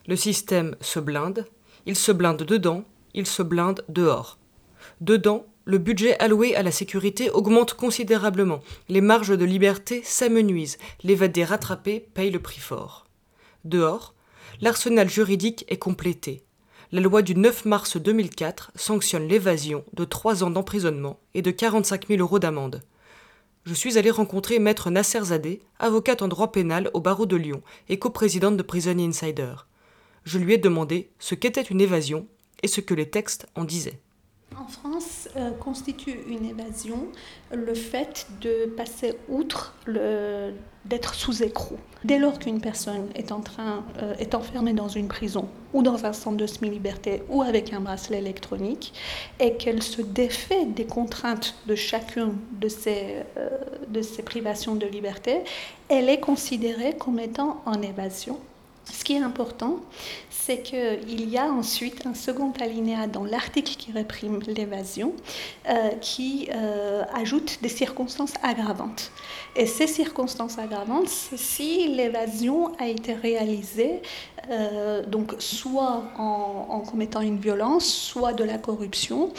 Le 0.07 0.15
système 0.15 0.75
se 0.81 0.99
blinde, 0.99 1.45
il 1.85 1.95
se 1.95 2.11
blinde 2.11 2.43
dedans, 2.43 2.83
il 3.13 3.25
se 3.25 3.43
blinde 3.43 3.85
dehors. 3.87 4.37
Dedans, 5.01 5.45
le 5.65 5.77
budget 5.77 6.17
alloué 6.19 6.55
à 6.55 6.63
la 6.63 6.71
sécurité 6.71 7.29
augmente 7.29 7.75
considérablement, 7.75 8.61
les 8.89 9.01
marges 9.01 9.37
de 9.37 9.45
liberté 9.45 10.01
s'amenuisent, 10.03 10.79
l'évadé 11.03 11.43
rattrapé 11.43 12.07
paye 12.13 12.31
le 12.31 12.39
prix 12.39 12.59
fort. 12.59 13.05
Dehors, 13.65 14.15
l'arsenal 14.61 15.09
juridique 15.09 15.65
est 15.67 15.77
complété. 15.77 16.43
La 16.91 17.01
loi 17.01 17.21
du 17.21 17.35
9 17.35 17.65
mars 17.65 17.97
2004 17.97 18.71
sanctionne 18.75 19.27
l'évasion 19.27 19.83
de 19.93 20.05
3 20.05 20.43
ans 20.43 20.49
d'emprisonnement 20.49 21.19
et 21.33 21.41
de 21.41 21.51
45 21.51 22.07
000 22.07 22.19
euros 22.19 22.39
d'amende. 22.39 22.81
Je 23.65 23.73
suis 23.73 23.97
allé 23.97 24.09
rencontrer 24.09 24.57
Maître 24.57 24.89
Nasser 24.89 25.23
Zadeh, 25.25 25.59
avocate 25.77 26.23
en 26.23 26.27
droit 26.27 26.51
pénal 26.51 26.89
au 26.93 27.01
barreau 27.01 27.27
de 27.27 27.35
Lyon 27.35 27.61
et 27.89 27.99
coprésidente 27.99 28.57
de 28.57 28.63
Prison 28.63 28.97
Insider. 28.97 29.53
Je 30.23 30.39
lui 30.39 30.53
ai 30.53 30.57
demandé 30.57 31.11
ce 31.19 31.35
qu'était 31.35 31.61
une 31.61 31.81
évasion 31.81 32.27
et 32.63 32.67
ce 32.67 32.81
que 32.81 32.93
les 32.93 33.09
textes 33.09 33.47
en 33.55 33.65
disaient. 33.65 33.99
En 34.57 34.67
France, 34.67 35.29
euh, 35.37 35.51
constitue 35.51 36.19
une 36.27 36.45
évasion 36.45 37.07
le 37.51 37.73
fait 37.73 38.27
de 38.41 38.65
passer 38.65 39.13
outre 39.29 39.75
d'être 40.85 41.13
sous 41.13 41.43
écrou. 41.43 41.77
Dès 42.03 42.17
lors 42.17 42.39
qu'une 42.39 42.59
personne 42.59 43.09
est, 43.13 43.31
en 43.31 43.41
train, 43.41 43.83
euh, 44.01 44.15
est 44.15 44.33
enfermée 44.33 44.73
dans 44.73 44.87
une 44.87 45.07
prison 45.07 45.47
ou 45.73 45.83
dans 45.83 46.05
un 46.05 46.13
centre 46.13 46.37
de 46.37 46.47
semi-liberté 46.47 47.21
ou 47.29 47.41
avec 47.41 47.73
un 47.73 47.79
bracelet 47.81 48.17
électronique 48.17 48.93
et 49.39 49.53
qu'elle 49.55 49.83
se 49.83 50.01
défait 50.01 50.65
des 50.65 50.85
contraintes 50.85 51.55
de 51.67 51.75
chacune 51.75 52.35
de 52.59 52.69
ces, 52.69 53.17
euh, 53.37 53.49
de 53.87 54.01
ces 54.01 54.23
privations 54.23 54.75
de 54.75 54.87
liberté, 54.87 55.43
elle 55.89 56.09
est 56.09 56.19
considérée 56.19 56.95
comme 56.97 57.19
étant 57.19 57.61
en 57.65 57.81
évasion 57.81 58.39
Ce 58.91 59.03
qui 59.03 59.13
est 59.13 59.21
important, 59.21 59.79
c'est 60.29 60.61
qu'il 60.61 61.29
y 61.29 61.37
a 61.37 61.45
ensuite 61.45 62.05
un 62.05 62.13
second 62.15 62.51
alinéa 62.59 63.07
dans 63.07 63.23
l'article 63.23 63.75
qui 63.75 63.91
réprime 63.91 64.39
l'évasion 64.47 65.13
euh, 65.69 65.89
qui 66.01 66.49
euh, 66.53 67.03
ajoute 67.13 67.59
des 67.61 67.69
circonstances 67.69 68.33
aggravantes. 68.41 69.11
Et 69.55 69.65
ces 69.65 69.87
circonstances 69.87 70.57
aggravantes, 70.57 71.07
c'est 71.07 71.37
si 71.37 71.87
l'évasion 71.89 72.75
a 72.79 72.87
été 72.87 73.13
réalisée 73.13 74.01
euh, 74.49 75.05
donc 75.05 75.35
soit 75.39 76.03
en, 76.17 76.81
commettant 76.81 77.21
une 77.21 77.39
violence, 77.39 77.85
soit 77.85 78.33
de 78.33 78.43
la 78.43 78.57
corruption, 78.57 79.29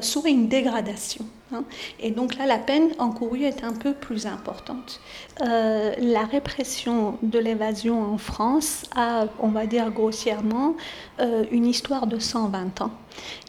soit 0.00 0.28
une 0.28 0.48
dégradation. 0.48 1.24
Hein. 1.52 1.64
Et 2.00 2.10
donc 2.10 2.36
là, 2.36 2.46
la 2.46 2.58
peine 2.58 2.90
encourue 2.98 3.44
est 3.44 3.62
un 3.62 3.72
peu 3.72 3.92
plus 3.92 4.26
importante. 4.26 5.00
Euh, 5.42 5.94
la 5.98 6.24
répression 6.24 7.18
de 7.22 7.38
l'évasion 7.38 8.02
en 8.02 8.18
France 8.18 8.84
a, 8.94 9.26
on 9.38 9.48
va 9.48 9.66
dire 9.66 9.90
grossièrement, 9.90 10.74
euh, 11.20 11.44
une 11.50 11.66
histoire 11.66 12.06
de 12.06 12.18
120 12.18 12.80
ans. 12.80 12.90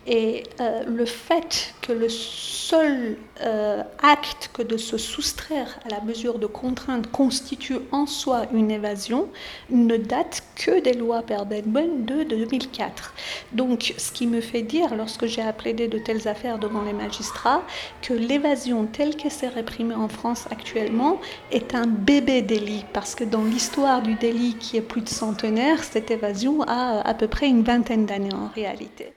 Et 0.10 0.44
euh, 0.62 0.84
le 0.86 1.06
fait 1.06 1.74
que 1.82 1.92
le 1.92 2.08
seul 2.08 3.18
euh, 3.42 3.84
acte 4.02 4.50
que 4.54 4.62
de 4.62 4.78
se 4.78 4.98
soustraire 4.98 5.80
à 5.86 5.90
la 5.90 6.00
mesure 6.00 6.40
de 6.40 6.46
contrainte 6.46 7.12
constitue 7.12 7.80
en 7.92 8.06
soi 8.06 8.46
une 8.54 8.72
évasion 8.72 9.28
ne 9.70 9.98
date 9.98 10.44
que 10.56 10.80
des 10.80 10.94
lois 10.94 11.24
Perdenben 11.24 12.06
de, 12.06 12.24
de 12.24 12.36
2004. 12.38 13.14
Donc, 13.52 13.94
ce 13.98 14.14
qui 14.14 14.28
me 14.28 14.40
fait 14.40 14.62
dire, 14.62 14.96
lorsque 14.96 15.26
j'ai 15.26 15.42
à 15.42 15.52
plaider 15.52 15.90
de 15.90 16.00
telles 16.00 16.30
affaires 16.30 16.58
devant 16.58 16.84
les 16.84 16.94
magistrats, 16.94 17.64
que 18.02 18.14
l'évasion 18.14 18.86
telle 18.86 19.18
qu'elle 19.18 19.32
s'est 19.32 19.50
réprimée 19.50 19.96
en 19.96 20.08
France 20.08 20.46
actuellement 20.52 21.20
est 21.52 21.76
un 21.76 21.88
bébé 21.88 22.42
délit, 22.42 22.86
parce 22.94 23.14
que 23.14 23.26
dans 23.26 23.44
l'histoire 23.44 24.02
du 24.02 24.16
délit 24.16 24.56
qui 24.56 24.78
est 24.78 24.82
plus 24.82 25.02
de 25.02 25.10
centenaire, 25.10 25.84
cette 25.84 26.12
évasion 26.12 26.62
a 26.64 27.02
à 27.06 27.14
peu 27.14 27.28
près 27.28 27.48
une 27.48 27.64
vingtaine 27.64 28.06
d'années 28.06 28.34
en 28.34 28.48
réalité. 28.56 29.17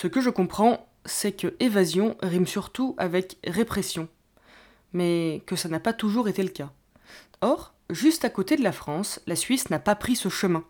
Ce 0.00 0.06
que 0.06 0.22
je 0.22 0.30
comprends, 0.30 0.88
c'est 1.04 1.32
que 1.32 1.54
évasion 1.60 2.16
rime 2.22 2.46
surtout 2.46 2.94
avec 2.96 3.36
répression, 3.46 4.08
mais 4.94 5.42
que 5.44 5.56
ça 5.56 5.68
n'a 5.68 5.78
pas 5.78 5.92
toujours 5.92 6.26
été 6.26 6.42
le 6.42 6.48
cas. 6.48 6.72
Or, 7.42 7.74
juste 7.90 8.24
à 8.24 8.30
côté 8.30 8.56
de 8.56 8.62
la 8.62 8.72
France, 8.72 9.20
la 9.26 9.36
Suisse 9.36 9.68
n'a 9.68 9.78
pas 9.78 9.94
pris 9.94 10.16
ce 10.16 10.30
chemin. 10.30 10.64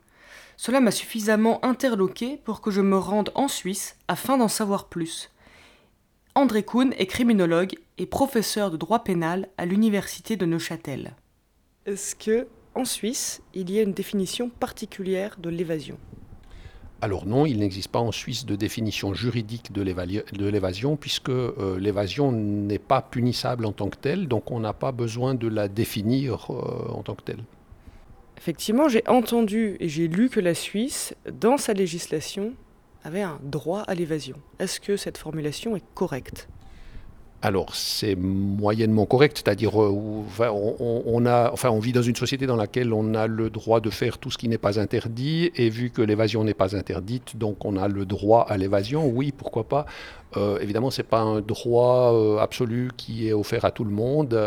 Cela 0.56 0.80
m'a 0.80 0.90
suffisamment 0.90 1.64
interloqué 1.64 2.38
pour 2.38 2.60
que 2.60 2.72
je 2.72 2.80
me 2.80 2.98
rende 2.98 3.30
en 3.36 3.46
Suisse 3.46 3.94
afin 4.08 4.36
d'en 4.36 4.48
savoir 4.48 4.88
plus. 4.88 5.30
André 6.34 6.64
Kuhn 6.64 6.92
est 6.98 7.06
criminologue 7.06 7.76
et 7.98 8.06
professeur 8.06 8.72
de 8.72 8.76
droit 8.76 9.04
pénal 9.04 9.48
à 9.58 9.64
l'université 9.64 10.34
de 10.34 10.44
Neuchâtel. 10.44 11.14
Est-ce 11.86 12.16
que, 12.16 12.48
en 12.74 12.84
Suisse, 12.84 13.42
il 13.54 13.70
y 13.70 13.78
a 13.78 13.82
une 13.82 13.94
définition 13.94 14.50
particulière 14.50 15.36
de 15.38 15.50
l'évasion? 15.50 15.98
Alors 17.02 17.26
non, 17.26 17.46
il 17.46 17.58
n'existe 17.58 17.88
pas 17.88 17.98
en 17.98 18.12
Suisse 18.12 18.44
de 18.44 18.56
définition 18.56 19.14
juridique 19.14 19.72
de 19.72 19.82
l'évasion, 19.82 20.96
puisque 20.96 21.30
euh, 21.30 21.78
l'évasion 21.78 22.30
n'est 22.30 22.78
pas 22.78 23.00
punissable 23.00 23.64
en 23.64 23.72
tant 23.72 23.88
que 23.88 23.96
telle, 23.96 24.28
donc 24.28 24.50
on 24.50 24.60
n'a 24.60 24.72
pas 24.72 24.92
besoin 24.92 25.34
de 25.34 25.48
la 25.48 25.68
définir 25.68 26.50
euh, 26.50 26.92
en 26.92 27.02
tant 27.02 27.14
que 27.14 27.22
telle. 27.22 27.42
Effectivement, 28.36 28.88
j'ai 28.88 29.02
entendu 29.06 29.76
et 29.80 29.88
j'ai 29.88 30.08
lu 30.08 30.28
que 30.28 30.40
la 30.40 30.54
Suisse, 30.54 31.14
dans 31.30 31.56
sa 31.56 31.72
législation, 31.72 32.52
avait 33.02 33.22
un 33.22 33.38
droit 33.42 33.80
à 33.82 33.94
l'évasion. 33.94 34.36
Est-ce 34.58 34.80
que 34.80 34.96
cette 34.96 35.18
formulation 35.18 35.76
est 35.76 35.84
correcte? 35.94 36.48
Alors, 37.42 37.74
c'est 37.74 38.16
moyennement 38.16 39.06
correct, 39.06 39.38
c'est-à-dire 39.38 39.82
euh, 39.82 39.88
on, 40.40 41.78
vit 41.80 41.92
dans 41.92 42.02
une 42.02 42.16
société 42.16 42.46
dans 42.46 42.56
laquelle 42.56 42.92
on 42.92 43.14
a 43.14 43.26
le 43.26 43.48
droit 43.48 43.80
de 43.80 43.88
faire 43.88 44.18
tout 44.18 44.30
ce 44.30 44.36
qui 44.36 44.46
n'est 44.46 44.58
pas 44.58 44.78
interdit, 44.78 45.50
et 45.56 45.70
vu 45.70 45.88
que 45.88 46.02
l'évasion 46.02 46.44
n'est 46.44 46.52
pas 46.52 46.76
interdite, 46.76 47.38
donc 47.38 47.64
on 47.64 47.78
a 47.78 47.88
le 47.88 48.04
droit 48.04 48.44
à 48.46 48.58
l'évasion, 48.58 49.08
oui, 49.08 49.32
pourquoi 49.32 49.64
pas. 49.64 49.86
Euh, 50.36 50.58
évidemment, 50.60 50.90
ce 50.90 51.00
n'est 51.00 51.08
pas 51.08 51.22
un 51.22 51.40
droit 51.40 52.12
euh, 52.12 52.36
absolu 52.36 52.90
qui 52.98 53.28
est 53.28 53.32
offert 53.32 53.64
à 53.64 53.70
tout 53.70 53.84
le 53.84 53.90
monde, 53.90 54.38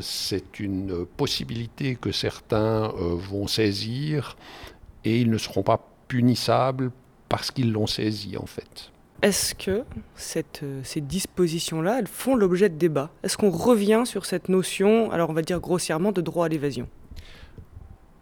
c'est 0.00 0.58
une 0.58 1.06
possibilité 1.16 1.94
que 1.94 2.10
certains 2.10 2.92
vont 2.96 3.46
saisir, 3.46 4.36
et 5.04 5.20
ils 5.20 5.30
ne 5.30 5.38
seront 5.38 5.62
pas 5.62 5.80
punissables 6.08 6.90
parce 7.28 7.52
qu'ils 7.52 7.70
l'ont 7.70 7.86
saisi, 7.86 8.36
en 8.36 8.46
fait. 8.46 8.90
Est-ce 9.20 9.56
que 9.56 9.82
euh, 10.62 10.80
ces 10.84 11.00
dispositions-là, 11.00 12.02
font 12.06 12.36
l'objet 12.36 12.68
de 12.68 12.76
débats? 12.76 13.10
Est-ce 13.24 13.36
qu'on 13.36 13.50
revient 13.50 14.02
sur 14.04 14.24
cette 14.24 14.48
notion, 14.48 15.10
alors 15.10 15.30
on 15.30 15.32
va 15.32 15.42
dire 15.42 15.58
grossièrement, 15.58 16.12
de 16.12 16.20
droit 16.20 16.46
à 16.46 16.48
l'évasion? 16.48 16.88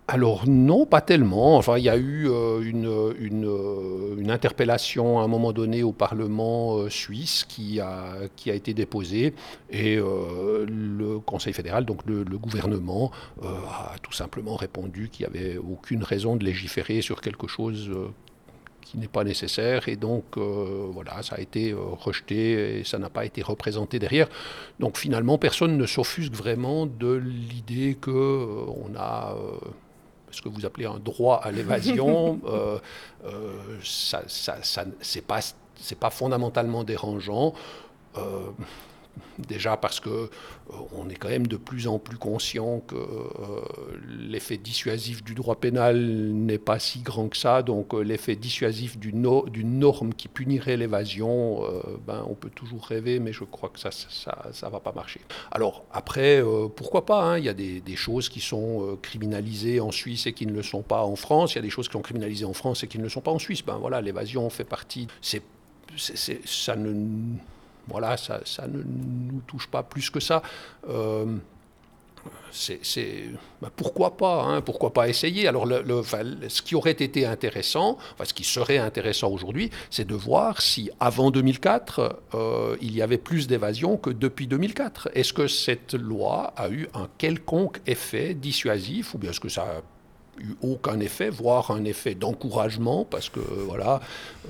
Alors 0.08 0.48
non, 0.48 0.86
pas 0.86 1.02
tellement. 1.02 1.56
Enfin, 1.58 1.76
il 1.76 1.84
y 1.84 1.90
a 1.90 1.96
eu 1.98 2.30
euh, 2.30 2.62
euh, 2.62 4.14
une, 4.16 4.30
interpellation 4.30 5.18
à 5.18 5.24
un 5.24 5.28
moment 5.28 5.52
donné 5.52 5.82
au 5.82 5.92
Parlement 5.92 6.88
suisse 6.88 7.44
qui 7.46 7.78
a, 7.78 8.14
qui 8.34 8.50
a 8.50 8.54
été 8.54 8.72
déposée 8.72 9.34
et 9.70 9.96
le 9.96 11.18
Conseil 11.18 11.52
fédéral, 11.52 11.84
donc 11.84 12.00
le, 12.06 12.24
le 12.24 12.38
gouvernement, 12.38 13.10
a 13.42 13.94
tout 14.02 14.12
simplement 14.12 14.56
répondu 14.56 15.10
qu'il 15.10 15.26
n'y 15.26 15.38
avait 15.38 15.58
aucune 15.58 16.02
raison 16.02 16.36
de 16.36 16.44
légiférer 16.44 17.02
sur 17.02 17.20
quelque 17.20 17.46
chose 17.46 17.90
qui 18.86 18.98
n'est 18.98 19.08
pas 19.08 19.24
nécessaire. 19.24 19.88
Et 19.88 19.96
donc, 19.96 20.24
euh, 20.36 20.86
voilà, 20.92 21.22
ça 21.22 21.36
a 21.36 21.40
été 21.40 21.72
euh, 21.72 21.78
rejeté 21.98 22.78
et 22.78 22.84
ça 22.84 22.98
n'a 22.98 23.10
pas 23.10 23.24
été 23.24 23.42
représenté 23.42 23.98
derrière. 23.98 24.28
Donc, 24.78 24.96
finalement, 24.96 25.38
personne 25.38 25.76
ne 25.76 25.86
s'offusque 25.86 26.32
vraiment 26.32 26.86
de 26.86 27.12
l'idée 27.14 27.96
qu'on 28.00 28.10
euh, 28.10 28.98
a 28.98 29.34
ce 30.30 30.40
que 30.40 30.48
vous 30.48 30.66
appelez 30.66 30.86
un 30.86 30.98
droit 30.98 31.40
à 31.42 31.50
l'évasion. 31.50 32.40
ça, 33.82 34.22
ça, 34.28 34.58
ça 34.62 34.84
c'est 35.00 35.26
pas, 35.26 35.40
pas 35.98 36.10
fondamentalement 36.10 36.84
dérangeant. 36.84 37.54
Déjà 39.38 39.76
parce 39.76 40.00
que 40.00 40.08
euh, 40.08 40.28
on 40.96 41.08
est 41.10 41.14
quand 41.14 41.28
même 41.28 41.46
de 41.46 41.56
plus 41.56 41.88
en 41.88 41.98
plus 41.98 42.16
conscient 42.16 42.80
que 42.80 42.94
euh, 42.94 43.60
l'effet 44.18 44.56
dissuasif 44.56 45.22
du 45.22 45.34
droit 45.34 45.56
pénal 45.56 45.98
n'est 45.98 46.58
pas 46.58 46.78
si 46.78 47.00
grand 47.00 47.28
que 47.28 47.36
ça. 47.36 47.62
Donc 47.62 47.94
euh, 47.94 48.00
l'effet 48.00 48.36
dissuasif 48.36 48.98
d'une 48.98 49.78
norme 49.78 50.14
qui 50.14 50.28
punirait 50.28 50.76
l'évasion, 50.76 51.62
ben, 52.06 52.24
on 52.28 52.34
peut 52.34 52.50
toujours 52.50 52.84
rêver, 52.86 53.18
mais 53.18 53.32
je 53.32 53.44
crois 53.44 53.68
que 53.68 53.78
ça 53.78 53.90
ça, 53.90 54.68
va 54.68 54.80
pas 54.80 54.92
marcher. 54.92 55.20
Alors 55.50 55.84
après, 55.92 56.42
pourquoi 56.74 57.04
pas 57.04 57.22
hein, 57.22 57.38
Il 57.38 57.44
y 57.44 57.48
a 57.48 57.54
des, 57.54 57.96
choses 57.96 58.28
qui 58.28 58.40
sont 58.40 58.98
criminalisées 59.02 59.80
en 59.80 59.90
Suisse 59.90 60.26
et 60.26 60.32
qui 60.32 60.46
ne 60.46 60.52
le 60.52 60.62
sont 60.62 60.82
pas 60.82 61.02
en 61.04 61.16
France. 61.16 61.54
Il 61.54 61.56
y 61.56 61.58
a 61.58 61.62
des 61.62 61.70
choses 61.70 61.88
qui 61.88 61.92
sont 61.92 62.02
criminalisées 62.02 62.44
en 62.44 62.52
France 62.52 62.84
et 62.84 62.88
qui 62.88 62.98
ne 62.98 63.04
le 63.04 63.08
sont 63.08 63.20
pas 63.20 63.30
en 63.30 63.38
Suisse. 63.38 63.64
Ben 63.64 63.78
voilà, 63.78 64.00
l'évasion 64.00 64.48
fait 64.50 64.64
partie. 64.64 65.08
C'est 65.20 65.42
ça 66.44 66.76
ne 66.76 66.92
voilà, 67.88 68.16
ça, 68.16 68.40
ne 68.66 68.82
nous 68.82 69.40
touche 69.46 69.68
pas 69.68 69.82
plus 69.82 70.10
que 70.10 70.20
ça. 70.20 70.42
Euh, 70.88 71.36
c'est, 72.50 73.28
ben 73.60 73.70
pourquoi 73.76 74.16
pas 74.16 74.42
hein, 74.42 74.60
Pourquoi 74.60 74.92
pas 74.92 75.08
essayer 75.08 75.46
Alors, 75.46 75.66
ce 75.68 76.62
qui 76.62 76.74
aurait 76.74 76.92
été 76.92 77.26
intéressant, 77.26 77.98
enfin, 78.14 78.24
ce 78.24 78.34
qui 78.34 78.44
serait 78.44 78.78
intéressant 78.78 79.30
aujourd'hui, 79.30 79.70
c'est 79.90 80.06
de 80.06 80.14
voir 80.14 80.60
si 80.60 80.90
avant 80.98 81.30
2004, 81.30 82.22
euh, 82.34 82.76
il 82.80 82.96
y 82.96 83.02
avait 83.02 83.18
plus 83.18 83.46
d'évasion 83.46 83.96
que 83.96 84.10
depuis 84.10 84.46
2004. 84.46 85.10
Est-ce 85.14 85.32
que 85.32 85.46
cette 85.46 85.94
loi 85.94 86.52
a 86.56 86.68
eu 86.70 86.88
un 86.94 87.08
quelconque 87.18 87.80
effet 87.86 88.34
dissuasif 88.34 89.14
ou 89.14 89.18
bien 89.18 89.30
est-ce 89.30 89.40
que 89.40 89.48
ça 89.48 89.62
a 89.62 89.82
eu 90.38 90.56
aucun 90.62 91.00
effet, 91.00 91.30
voire 91.30 91.70
un 91.70 91.84
effet 91.84 92.14
d'encouragement, 92.14 93.04
parce 93.04 93.28
que 93.28 93.40
voilà, 93.40 94.00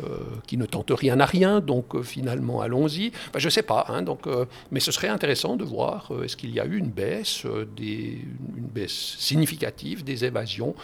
euh, 0.03 0.19
qui 0.47 0.57
ne 0.57 0.67
tente 0.67 0.91
rien 0.91 1.21
à 1.21 1.27
rien, 1.27 1.61
donc 1.61 1.95
euh, 1.95 2.03
finalement 2.03 2.61
allons-y. 2.61 3.13
je 3.37 3.47
ne 3.47 3.51
sais 3.51 3.63
pas, 3.63 3.87
hein, 3.89 4.03
donc, 4.03 4.27
euh, 4.27 4.47
mais 4.71 4.81
ce 4.81 4.93
serait 4.93 5.09
intéressant 5.09 5.57
de 5.57 5.65
voir 5.65 6.11
est-ce 6.25 6.37
qu'il 6.37 6.51
y 6.51 6.61
a 6.61 6.67
eu 6.67 6.77
une 6.77 6.91
baisse, 6.91 7.47
des, 7.77 8.19
une 8.57 8.67
baisse 8.67 9.17
significative 9.19 10.05
des 10.05 10.25
évasions. 10.25 10.75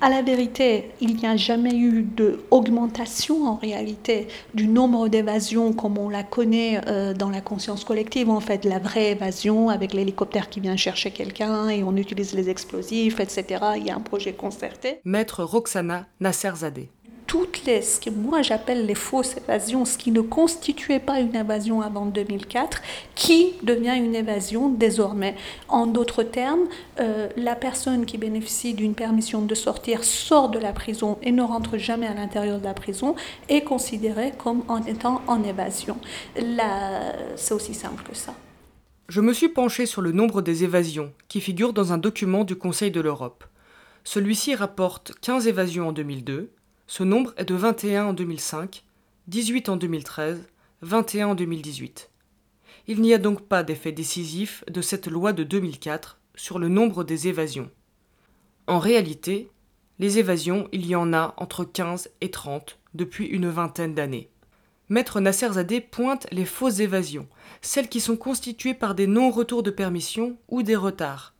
À 0.00 0.10
la 0.10 0.20
vérité, 0.20 0.90
il 1.00 1.16
n'y 1.16 1.26
a 1.26 1.36
jamais 1.36 1.74
eu 1.74 2.02
d'augmentation 2.02 3.46
en 3.46 3.56
réalité 3.56 4.28
du 4.52 4.68
nombre 4.68 5.08
d'évasions 5.08 5.72
comme 5.72 5.96
on 5.96 6.10
la 6.10 6.22
connaît 6.22 6.80
euh, 6.86 7.14
dans 7.14 7.30
la 7.30 7.40
conscience 7.40 7.82
collective. 7.82 8.28
En 8.28 8.40
fait, 8.40 8.66
la 8.66 8.78
vraie 8.78 9.12
évasion 9.12 9.70
avec 9.70 9.94
l'hélicoptère 9.94 10.50
qui 10.50 10.60
vient 10.60 10.76
chercher 10.76 11.12
quelqu'un 11.12 11.70
et 11.70 11.82
on 11.82 11.96
utilise 11.96 12.34
les 12.34 12.50
explosifs, 12.50 13.20
etc. 13.20 13.64
Il 13.76 13.86
y 13.86 13.90
a 13.90 13.96
un 13.96 14.00
projet 14.00 14.34
concerté. 14.34 15.00
Maître 15.04 15.42
Roxana 15.42 16.06
Nasserzadeh 16.20 16.90
toutes 17.26 17.64
les, 17.64 17.82
ce 17.82 18.00
que 18.00 18.10
moi 18.10 18.42
j'appelle 18.42 18.86
les 18.86 18.94
fausses 18.94 19.36
évasions, 19.36 19.84
ce 19.84 19.98
qui 19.98 20.10
ne 20.10 20.20
constituait 20.20 21.00
pas 21.00 21.20
une 21.20 21.34
évasion 21.34 21.82
avant 21.82 22.06
2004, 22.06 22.82
qui 23.14 23.54
devient 23.62 23.96
une 23.96 24.14
évasion 24.14 24.68
désormais. 24.68 25.34
En 25.68 25.86
d'autres 25.86 26.22
termes, 26.22 26.66
euh, 27.00 27.28
la 27.36 27.56
personne 27.56 28.06
qui 28.06 28.18
bénéficie 28.18 28.74
d'une 28.74 28.94
permission 28.94 29.42
de 29.42 29.54
sortir 29.54 30.04
sort 30.04 30.48
de 30.48 30.58
la 30.58 30.72
prison 30.72 31.18
et 31.22 31.32
ne 31.32 31.42
rentre 31.42 31.78
jamais 31.78 32.06
à 32.06 32.14
l'intérieur 32.14 32.58
de 32.58 32.64
la 32.64 32.74
prison 32.74 33.14
est 33.48 33.62
considérée 33.62 34.32
comme 34.36 34.62
en 34.68 34.84
étant 34.84 35.22
en 35.26 35.42
évasion. 35.42 35.96
C'est 36.36 37.54
aussi 37.54 37.74
simple 37.74 38.02
que 38.02 38.16
ça. 38.16 38.34
Je 39.08 39.20
me 39.20 39.32
suis 39.32 39.48
penché 39.48 39.86
sur 39.86 40.02
le 40.02 40.10
nombre 40.10 40.42
des 40.42 40.64
évasions 40.64 41.12
qui 41.28 41.40
figurent 41.40 41.72
dans 41.72 41.92
un 41.92 41.98
document 41.98 42.42
du 42.42 42.56
Conseil 42.56 42.90
de 42.90 43.00
l'Europe. 43.00 43.44
Celui-ci 44.02 44.54
rapporte 44.54 45.12
15 45.20 45.46
évasions 45.46 45.88
en 45.88 45.92
2002, 45.92 46.50
ce 46.86 47.02
nombre 47.02 47.34
est 47.36 47.44
de 47.44 47.54
21 47.54 48.06
en 48.06 48.12
2005, 48.12 48.84
18 49.26 49.68
en 49.68 49.76
2013, 49.76 50.46
21 50.82 51.28
en 51.28 51.34
2018. 51.34 52.10
Il 52.86 53.00
n'y 53.00 53.12
a 53.12 53.18
donc 53.18 53.42
pas 53.42 53.64
d'effet 53.64 53.90
décisif 53.90 54.62
de 54.68 54.80
cette 54.80 55.08
loi 55.08 55.32
de 55.32 55.42
2004 55.42 56.20
sur 56.36 56.60
le 56.60 56.68
nombre 56.68 57.02
des 57.02 57.26
évasions. 57.26 57.70
En 58.68 58.78
réalité, 58.78 59.50
les 59.98 60.18
évasions, 60.18 60.68
il 60.70 60.86
y 60.86 60.94
en 60.94 61.12
a 61.12 61.34
entre 61.38 61.64
15 61.64 62.10
et 62.20 62.30
30 62.30 62.78
depuis 62.94 63.26
une 63.26 63.48
vingtaine 63.48 63.94
d'années. 63.94 64.30
Maître 64.88 65.20
Nasser 65.20 65.54
Zadeh 65.54 65.80
pointe 65.80 66.28
les 66.30 66.44
fausses 66.44 66.78
évasions, 66.78 67.26
celles 67.62 67.88
qui 67.88 68.00
sont 68.00 68.16
constituées 68.16 68.74
par 68.74 68.94
des 68.94 69.08
non-retours 69.08 69.64
de 69.64 69.72
permission 69.72 70.36
ou 70.48 70.62
des 70.62 70.76
retards. 70.76 71.34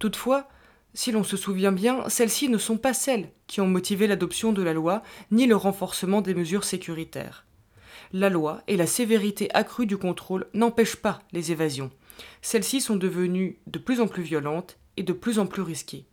Toutefois, 0.00 0.48
si 0.94 1.12
l'on 1.12 1.24
se 1.24 1.36
souvient 1.36 1.72
bien, 1.72 2.08
celles-ci 2.08 2.48
ne 2.48 2.58
sont 2.58 2.78
pas 2.78 2.94
celles 2.94 3.30
qui 3.46 3.60
ont 3.60 3.66
motivé 3.66 4.06
l'adoption 4.06 4.52
de 4.52 4.62
la 4.62 4.72
loi 4.72 5.02
ni 5.30 5.46
le 5.46 5.56
renforcement 5.56 6.20
des 6.20 6.34
mesures 6.34 6.64
sécuritaires. 6.64 7.44
La 8.12 8.30
loi 8.30 8.62
et 8.66 8.76
la 8.76 8.86
sévérité 8.86 9.48
accrue 9.54 9.86
du 9.86 9.98
contrôle 9.98 10.46
n'empêchent 10.54 10.96
pas 10.96 11.20
les 11.32 11.52
évasions. 11.52 11.90
Celles-ci 12.42 12.80
sont 12.80 12.96
devenues 12.96 13.58
de 13.66 13.78
plus 13.78 14.00
en 14.00 14.08
plus 14.08 14.22
violentes 14.22 14.78
et 14.96 15.02
de 15.02 15.12
plus 15.12 15.38
en 15.38 15.46
plus 15.46 15.62
risquées. 15.62 16.06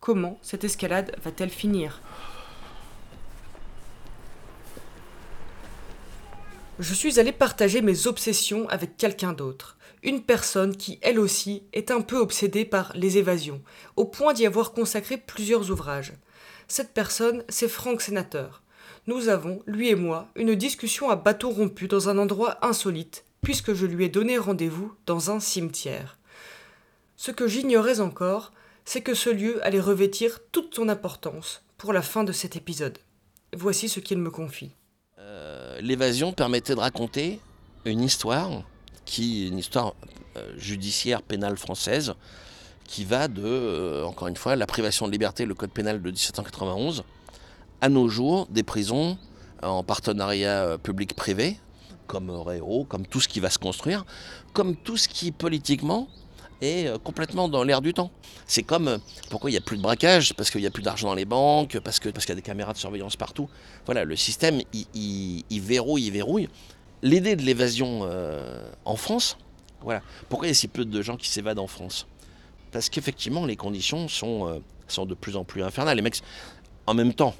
Comment 0.00 0.38
cette 0.42 0.64
escalade 0.64 1.14
va-t-elle 1.22 1.50
finir? 1.50 2.00
Je 6.78 6.92
suis 6.92 7.18
allé 7.18 7.32
partager 7.32 7.80
mes 7.80 8.06
obsessions 8.06 8.68
avec 8.68 8.96
quelqu'un 8.96 9.32
d'autre, 9.32 9.75
une 10.06 10.22
personne 10.22 10.76
qui, 10.76 10.98
elle 11.02 11.18
aussi, 11.18 11.64
est 11.72 11.90
un 11.90 12.00
peu 12.00 12.16
obsédée 12.18 12.64
par 12.64 12.92
les 12.94 13.18
évasions, 13.18 13.60
au 13.96 14.04
point 14.04 14.32
d'y 14.32 14.46
avoir 14.46 14.72
consacré 14.72 15.16
plusieurs 15.16 15.70
ouvrages. 15.72 16.12
Cette 16.68 16.94
personne, 16.94 17.42
c'est 17.48 17.68
Franck 17.68 18.00
Sénateur. 18.00 18.62
Nous 19.08 19.28
avons, 19.28 19.62
lui 19.66 19.88
et 19.88 19.96
moi, 19.96 20.28
une 20.36 20.54
discussion 20.54 21.10
à 21.10 21.16
bateau 21.16 21.50
rompu 21.50 21.88
dans 21.88 22.08
un 22.08 22.18
endroit 22.18 22.64
insolite, 22.64 23.24
puisque 23.42 23.74
je 23.74 23.84
lui 23.84 24.04
ai 24.04 24.08
donné 24.08 24.38
rendez-vous 24.38 24.94
dans 25.06 25.32
un 25.32 25.40
cimetière. 25.40 26.18
Ce 27.16 27.32
que 27.32 27.48
j'ignorais 27.48 28.00
encore, 28.00 28.52
c'est 28.84 29.00
que 29.00 29.14
ce 29.14 29.30
lieu 29.30 29.64
allait 29.66 29.80
revêtir 29.80 30.38
toute 30.52 30.74
son 30.76 30.88
importance 30.88 31.64
pour 31.78 31.92
la 31.92 32.02
fin 32.02 32.22
de 32.22 32.32
cet 32.32 32.54
épisode. 32.54 32.98
Voici 33.56 33.88
ce 33.88 33.98
qu'il 33.98 34.18
me 34.18 34.30
confie. 34.30 34.70
Euh, 35.18 35.80
l'évasion 35.80 36.32
permettait 36.32 36.76
de 36.76 36.80
raconter 36.80 37.40
une 37.84 38.02
histoire 38.02 38.62
qui 39.06 39.48
une 39.48 39.58
histoire 39.58 39.94
euh, 40.36 40.52
judiciaire 40.58 41.22
pénale 41.22 41.56
française 41.56 42.12
qui 42.84 43.04
va 43.04 43.28
de, 43.28 43.42
euh, 43.42 44.04
encore 44.04 44.28
une 44.28 44.36
fois, 44.36 44.54
la 44.54 44.66
privation 44.66 45.06
de 45.06 45.12
liberté, 45.12 45.46
le 45.46 45.54
code 45.54 45.70
pénal 45.70 46.02
de 46.02 46.10
1791, 46.10 47.04
à 47.80 47.88
nos 47.88 48.08
jours, 48.08 48.46
des 48.50 48.62
prisons 48.62 49.16
en 49.62 49.82
partenariat 49.82 50.76
public-privé, 50.82 51.58
comme 52.06 52.30
Réau, 52.30 52.84
comme 52.84 53.06
tout 53.06 53.20
ce 53.20 53.28
qui 53.28 53.40
va 53.40 53.50
se 53.50 53.58
construire, 53.58 54.04
comme 54.52 54.76
tout 54.76 54.96
ce 54.96 55.08
qui 55.08 55.32
politiquement 55.32 56.08
est 56.60 56.96
complètement 57.02 57.48
dans 57.48 57.64
l'air 57.64 57.80
du 57.80 57.92
temps. 57.92 58.10
C'est 58.46 58.62
comme 58.62 58.98
pourquoi 59.30 59.50
il 59.50 59.54
n'y 59.54 59.58
a 59.58 59.62
plus 59.62 59.76
de 59.76 59.82
braquage, 59.82 60.34
parce 60.34 60.50
qu'il 60.50 60.60
n'y 60.60 60.66
a 60.66 60.70
plus 60.70 60.82
d'argent 60.82 61.08
dans 61.08 61.14
les 61.14 61.24
banques, 61.24 61.78
parce 61.80 61.98
qu'il 61.98 62.12
parce 62.12 62.24
qu'il 62.24 62.32
y 62.34 62.38
a 62.38 62.40
des 62.40 62.42
caméras 62.42 62.72
de 62.72 62.78
surveillance 62.78 63.16
partout. 63.16 63.48
Voilà, 63.86 64.04
le 64.04 64.16
système, 64.16 64.60
il, 64.94 65.44
verrouille, 65.60 66.06
il 66.06 66.12
verrouille. 66.12 66.48
L'idée 67.06 67.36
de 67.36 67.42
l'évasion 67.42 68.00
euh, 68.02 68.68
en 68.84 68.96
France, 68.96 69.38
voilà. 69.80 70.02
Pourquoi 70.28 70.48
il 70.48 70.50
y 70.50 70.52
a 70.52 70.54
si 70.54 70.66
peu 70.66 70.84
de 70.84 71.02
gens 71.02 71.16
qui 71.16 71.28
s'évadent 71.28 71.60
en 71.60 71.68
France? 71.68 72.08
Parce 72.72 72.88
qu'effectivement, 72.88 73.46
les 73.46 73.54
conditions 73.54 74.08
sont, 74.08 74.48
euh, 74.48 74.58
sont 74.88 75.06
de 75.06 75.14
plus 75.14 75.36
en 75.36 75.44
plus 75.44 75.62
infernales. 75.62 75.96
Les 75.96 76.02
mecs, 76.02 76.20
en 76.84 76.94
même 76.94 77.14
temps, 77.14 77.36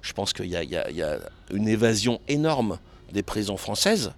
je 0.00 0.14
pense 0.14 0.32
qu'il 0.32 0.46
y, 0.46 0.48
y, 0.48 1.02
a 1.02 1.18
une 1.52 1.68
évasion 1.68 2.18
énorme 2.28 2.78
des 3.12 3.22
prisons 3.22 3.58
françaises 3.58 4.14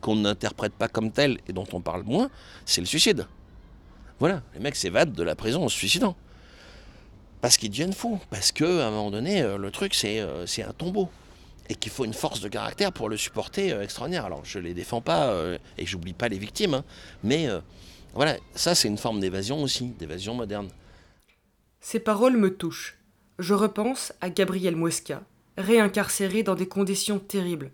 qu'on 0.00 0.16
n'interprète 0.16 0.72
pas 0.72 0.88
comme 0.88 1.12
telle 1.12 1.38
et 1.46 1.52
dont 1.52 1.66
on 1.74 1.82
parle 1.82 2.02
moins, 2.04 2.30
c'est 2.64 2.80
le 2.80 2.86
suicide. 2.86 3.26
Voilà, 4.18 4.40
les 4.54 4.60
mecs 4.60 4.76
s'évadent 4.76 5.12
de 5.12 5.22
la 5.22 5.34
prison 5.34 5.62
en 5.62 5.68
se 5.68 5.76
suicidant. 5.76 6.16
Parce 7.42 7.58
qu'ils 7.58 7.68
deviennent 7.68 7.92
fous. 7.92 8.18
Parce 8.30 8.50
qu'à 8.50 8.86
un 8.86 8.90
moment 8.90 9.10
donné, 9.10 9.42
euh, 9.42 9.58
le 9.58 9.70
truc, 9.70 9.92
c'est 9.94 10.20
un 10.20 10.72
tombeau. 10.78 11.10
Et 11.68 11.74
qu'il 11.74 11.92
faut 11.92 12.04
une 12.04 12.14
force 12.14 12.40
de 12.40 12.48
caractère 12.48 12.92
pour 12.92 13.08
le 13.08 13.16
supporter 13.16 13.72
euh, 13.72 13.82
extraordinaire. 13.82 14.24
Alors, 14.26 14.44
je 14.44 14.58
ne 14.58 14.64
les 14.64 14.74
défends 14.74 15.00
pas 15.00 15.34
et 15.78 15.86
j'oublie 15.86 16.12
pas 16.12 16.28
les 16.28 16.38
victimes. 16.38 16.74
Hein. 16.74 16.84
mais 17.22 17.48
voilà, 18.14 18.36
ça, 18.54 18.74
c'est 18.74 18.88
une 18.88 18.98
forme 18.98 19.20
d'évasion 19.20 19.62
aussi, 19.62 19.86
d'évasion 19.98 20.34
moderne. 20.34 20.68
Ces 21.80 21.98
paroles 21.98 22.36
me 22.36 22.54
touchent. 22.54 22.98
Je 23.38 23.54
repense 23.54 24.12
à 24.20 24.28
Gabriel 24.30 24.76
Muesca, 24.76 25.22
réincarcéré 25.56 26.42
dans 26.42 26.54
des 26.54 26.68
conditions 26.68 27.18
terribles. 27.18 27.70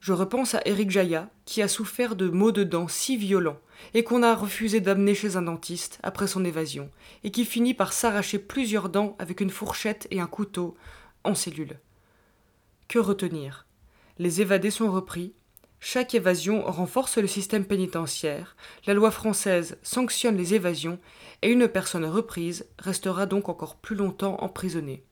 Je 0.00 0.12
repense 0.12 0.54
à 0.54 0.62
Eric 0.64 0.90
Jaya, 0.90 1.28
qui 1.44 1.60
a 1.60 1.68
souffert 1.68 2.16
de 2.16 2.28
maux 2.28 2.52
de 2.52 2.64
dents 2.64 2.88
si 2.88 3.16
violents 3.16 3.58
et 3.94 4.04
qu'on 4.04 4.22
a 4.22 4.34
refusé 4.34 4.80
d'amener 4.80 5.14
chez 5.14 5.36
un 5.36 5.42
dentiste 5.42 5.98
après 6.02 6.26
son 6.26 6.44
évasion, 6.44 6.90
et 7.24 7.30
qui 7.30 7.44
finit 7.44 7.74
par 7.74 7.92
s'arracher 7.92 8.38
plusieurs 8.38 8.88
dents 8.88 9.16
avec 9.18 9.40
une 9.40 9.50
fourchette 9.50 10.06
et 10.10 10.20
un 10.20 10.26
couteau 10.26 10.76
en 11.24 11.34
cellule. 11.34 11.78
Que 12.90 12.98
retenir 12.98 13.68
Les 14.18 14.40
évadés 14.40 14.72
sont 14.72 14.90
repris. 14.90 15.32
Chaque 15.78 16.12
évasion 16.12 16.64
renforce 16.64 17.18
le 17.18 17.28
système 17.28 17.64
pénitentiaire, 17.64 18.56
la 18.84 18.94
loi 18.94 19.12
française 19.12 19.78
sanctionne 19.84 20.36
les 20.36 20.54
évasions, 20.54 20.98
et 21.42 21.52
une 21.52 21.68
personne 21.68 22.04
reprise 22.04 22.66
restera 22.80 23.26
donc 23.26 23.48
encore 23.48 23.76
plus 23.76 23.94
longtemps 23.94 24.42
emprisonnée. 24.42 25.04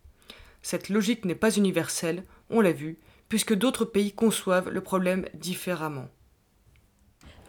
Cette 0.61 0.89
logique 0.89 1.25
n'est 1.25 1.37
pas 1.37 1.57
universelle, 1.57 2.25
on 2.51 2.61
l'a 2.61 2.73
vu, 2.73 2.99
puisque 3.29 3.55
d'autres 3.55 3.85
pays 3.85 4.11
conçoivent 4.11 4.71
le 4.71 4.81
problème 4.81 5.27
différemment. 5.35 6.09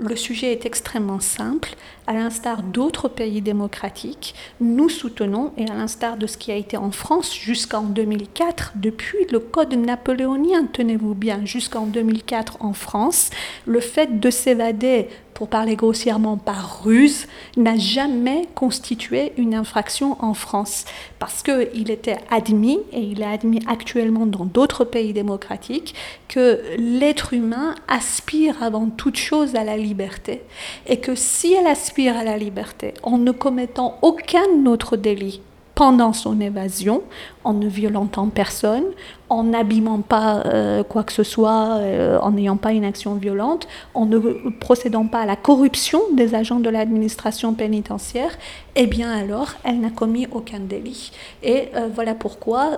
Le 0.02 0.16
sujet 0.16 0.54
est 0.54 0.66
extrêmement 0.66 1.20
simple. 1.20 1.76
À 2.08 2.14
l'instar 2.14 2.64
d'autres 2.64 3.10
pays 3.10 3.42
démocratiques, 3.42 4.34
nous 4.62 4.88
soutenons, 4.88 5.52
et 5.58 5.70
à 5.70 5.74
l'instar 5.74 6.16
de 6.16 6.26
ce 6.26 6.38
qui 6.38 6.54
a 6.54 6.56
été 6.56 6.78
en 6.78 6.92
France 6.92 7.36
jusqu'en 7.36 7.84
2004, 7.84 8.74
depuis 8.76 9.28
le 9.30 9.40
Code 9.40 9.74
napoléonien, 9.74 10.68
tenez-vous 10.72 11.16
bien, 11.16 11.44
jusqu'en 11.44 11.86
2004 11.86 12.64
en 12.64 12.72
France, 12.72 13.30
le 13.66 13.82
fait 13.82 14.22
de 14.22 14.30
s'évader 14.30 15.10
pour 15.40 15.48
parler 15.48 15.78
grossièrement 15.78 16.36
par 16.36 16.84
ruse, 16.84 17.26
n'a 17.56 17.78
jamais 17.78 18.50
constitué 18.56 19.32
une 19.38 19.56
infraction 19.56 20.18
en 20.20 20.34
France. 20.34 20.84
Parce 21.18 21.44
qu'il 21.44 21.90
était 21.90 22.18
admis, 22.30 22.80
et 22.92 23.00
il 23.00 23.22
est 23.22 23.26
admis 23.26 23.62
actuellement 23.66 24.26
dans 24.26 24.44
d'autres 24.44 24.84
pays 24.84 25.14
démocratiques, 25.14 25.96
que 26.28 26.62
l'être 26.78 27.34
humain 27.34 27.74
aspire 27.88 28.62
avant 28.62 28.88
toute 28.90 29.16
chose 29.16 29.56
à 29.56 29.64
la 29.64 29.78
liberté. 29.78 30.42
Et 30.88 31.00
que 31.00 31.16
si 31.16 31.54
elle 31.54 31.68
aspire 31.68 32.18
à 32.18 32.26
la 32.26 32.38
liberté 32.38 32.94
en 33.02 33.18
ne 33.18 33.32
commettant 33.32 33.98
aucun 34.02 34.66
autre 34.66 34.98
délit, 34.98 35.40
pendant 35.80 36.12
son 36.12 36.42
évasion, 36.42 37.04
en 37.46 37.54
ne 37.54 37.66
violentant 37.66 38.28
personne, 38.28 38.84
en 39.30 39.46
n'abîmant 39.46 40.02
pas 40.02 40.44
euh, 40.46 40.84
quoi 40.84 41.06
que 41.06 41.14
ce 41.14 41.24
soit, 41.24 41.78
euh, 41.78 42.20
en 42.20 42.32
n'ayant 42.32 42.58
pas 42.58 42.74
une 42.74 42.84
action 42.84 43.16
violente, 43.16 43.66
en 43.94 44.06
ne 44.06 44.20
procédant 44.60 45.08
pas 45.08 45.22
à 45.22 45.26
la 45.26 45.38
corruption 45.38 46.02
des 46.12 46.36
agents 46.36 46.60
de 46.60 46.70
l'administration 46.70 47.54
pénitentiaire, 47.54 48.32
eh 48.76 48.88
bien 48.88 49.10
alors, 49.10 49.54
elle 49.64 49.80
n'a 49.80 49.90
commis 49.90 50.28
aucun 50.34 50.60
délit. 50.60 51.14
Et 51.44 51.70
euh, 51.78 51.88
voilà 51.96 52.14
pourquoi 52.14 52.72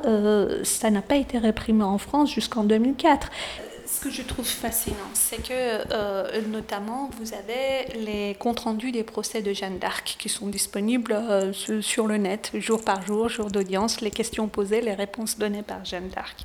ça 0.62 0.92
n'a 0.92 1.02
pas 1.02 1.16
été 1.16 1.40
réprimé 1.40 1.84
en 1.84 1.98
France 1.98 2.32
jusqu'en 2.32 2.64
2004 2.64 3.32
ce 3.92 4.00
que 4.00 4.10
je 4.10 4.22
trouve 4.22 4.46
fascinant, 4.46 4.96
c'est 5.14 5.44
que 5.44 5.52
euh, 5.52 6.42
notamment 6.48 7.10
vous 7.20 7.34
avez 7.34 8.00
les 8.00 8.36
comptes 8.36 8.62
rendus 8.62 8.92
des 8.92 9.04
procès 9.04 9.42
de 9.42 9.52
Jeanne 9.52 9.80
d'Arc 9.80 10.16
qui 10.18 10.30
sont 10.30 10.48
disponibles 10.48 11.12
euh, 11.12 11.52
sur 11.82 12.08
le 12.08 12.16
net 12.16 12.52
jour 12.54 12.84
par 12.84 13.06
jour, 13.06 13.28
jour 13.28 13.52
d'audience, 13.52 14.00
les 14.00 14.12
questions 14.12 14.48
posées, 14.48 14.80
les 14.80 14.94
réponses 14.94 15.38
données 15.38 15.64
par 15.64 15.84
Jeanne 15.84 16.08
d'Arc. 16.08 16.38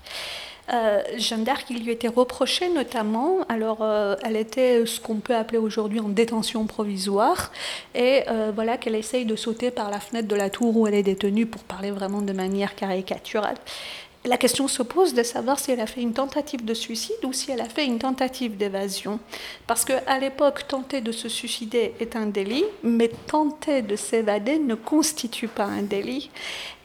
Euh, 0.72 1.00
Jeanne 1.18 1.44
d'Arc, 1.44 1.66
il 1.70 1.84
lui 1.84 1.92
était 1.92 2.08
reproché 2.08 2.68
notamment, 2.68 3.42
alors 3.48 3.86
elle 4.24 4.34
était 4.34 4.84
ce 4.84 4.98
qu'on 4.98 5.20
peut 5.20 5.36
appeler 5.36 5.58
aujourd'hui 5.58 6.00
en 6.00 6.08
détention 6.08 6.66
provisoire, 6.66 7.52
et 7.94 8.24
voilà 8.52 8.76
qu'elle 8.76 8.96
essaye 8.96 9.24
de 9.24 9.36
sauter 9.36 9.70
par 9.70 9.92
la 9.92 10.00
fenêtre 10.00 10.26
de 10.26 10.34
la 10.34 10.50
tour 10.50 10.76
où 10.76 10.88
elle 10.88 10.94
est 10.94 11.04
détenue 11.04 11.46
pour 11.46 11.62
parler 11.62 11.92
vraiment 11.92 12.20
de 12.20 12.32
manière 12.32 12.74
caricaturale 12.74 13.54
la 14.26 14.38
question 14.38 14.68
se 14.68 14.82
pose 14.82 15.14
de 15.14 15.22
savoir 15.22 15.58
si 15.58 15.70
elle 15.70 15.80
a 15.80 15.86
fait 15.86 16.02
une 16.02 16.12
tentative 16.12 16.64
de 16.64 16.74
suicide 16.74 17.16
ou 17.24 17.32
si 17.32 17.50
elle 17.50 17.60
a 17.60 17.68
fait 17.68 17.84
une 17.84 17.98
tentative 17.98 18.56
d'évasion. 18.56 19.20
Parce 19.66 19.84
qu'à 19.84 20.18
l'époque, 20.18 20.66
tenter 20.68 21.00
de 21.00 21.12
se 21.12 21.28
suicider 21.28 21.94
est 22.00 22.16
un 22.16 22.26
délit, 22.26 22.64
mais 22.82 23.10
tenter 23.26 23.82
de 23.82 23.96
s'évader 23.96 24.58
ne 24.58 24.74
constitue 24.74 25.48
pas 25.48 25.64
un 25.64 25.82
délit. 25.82 26.30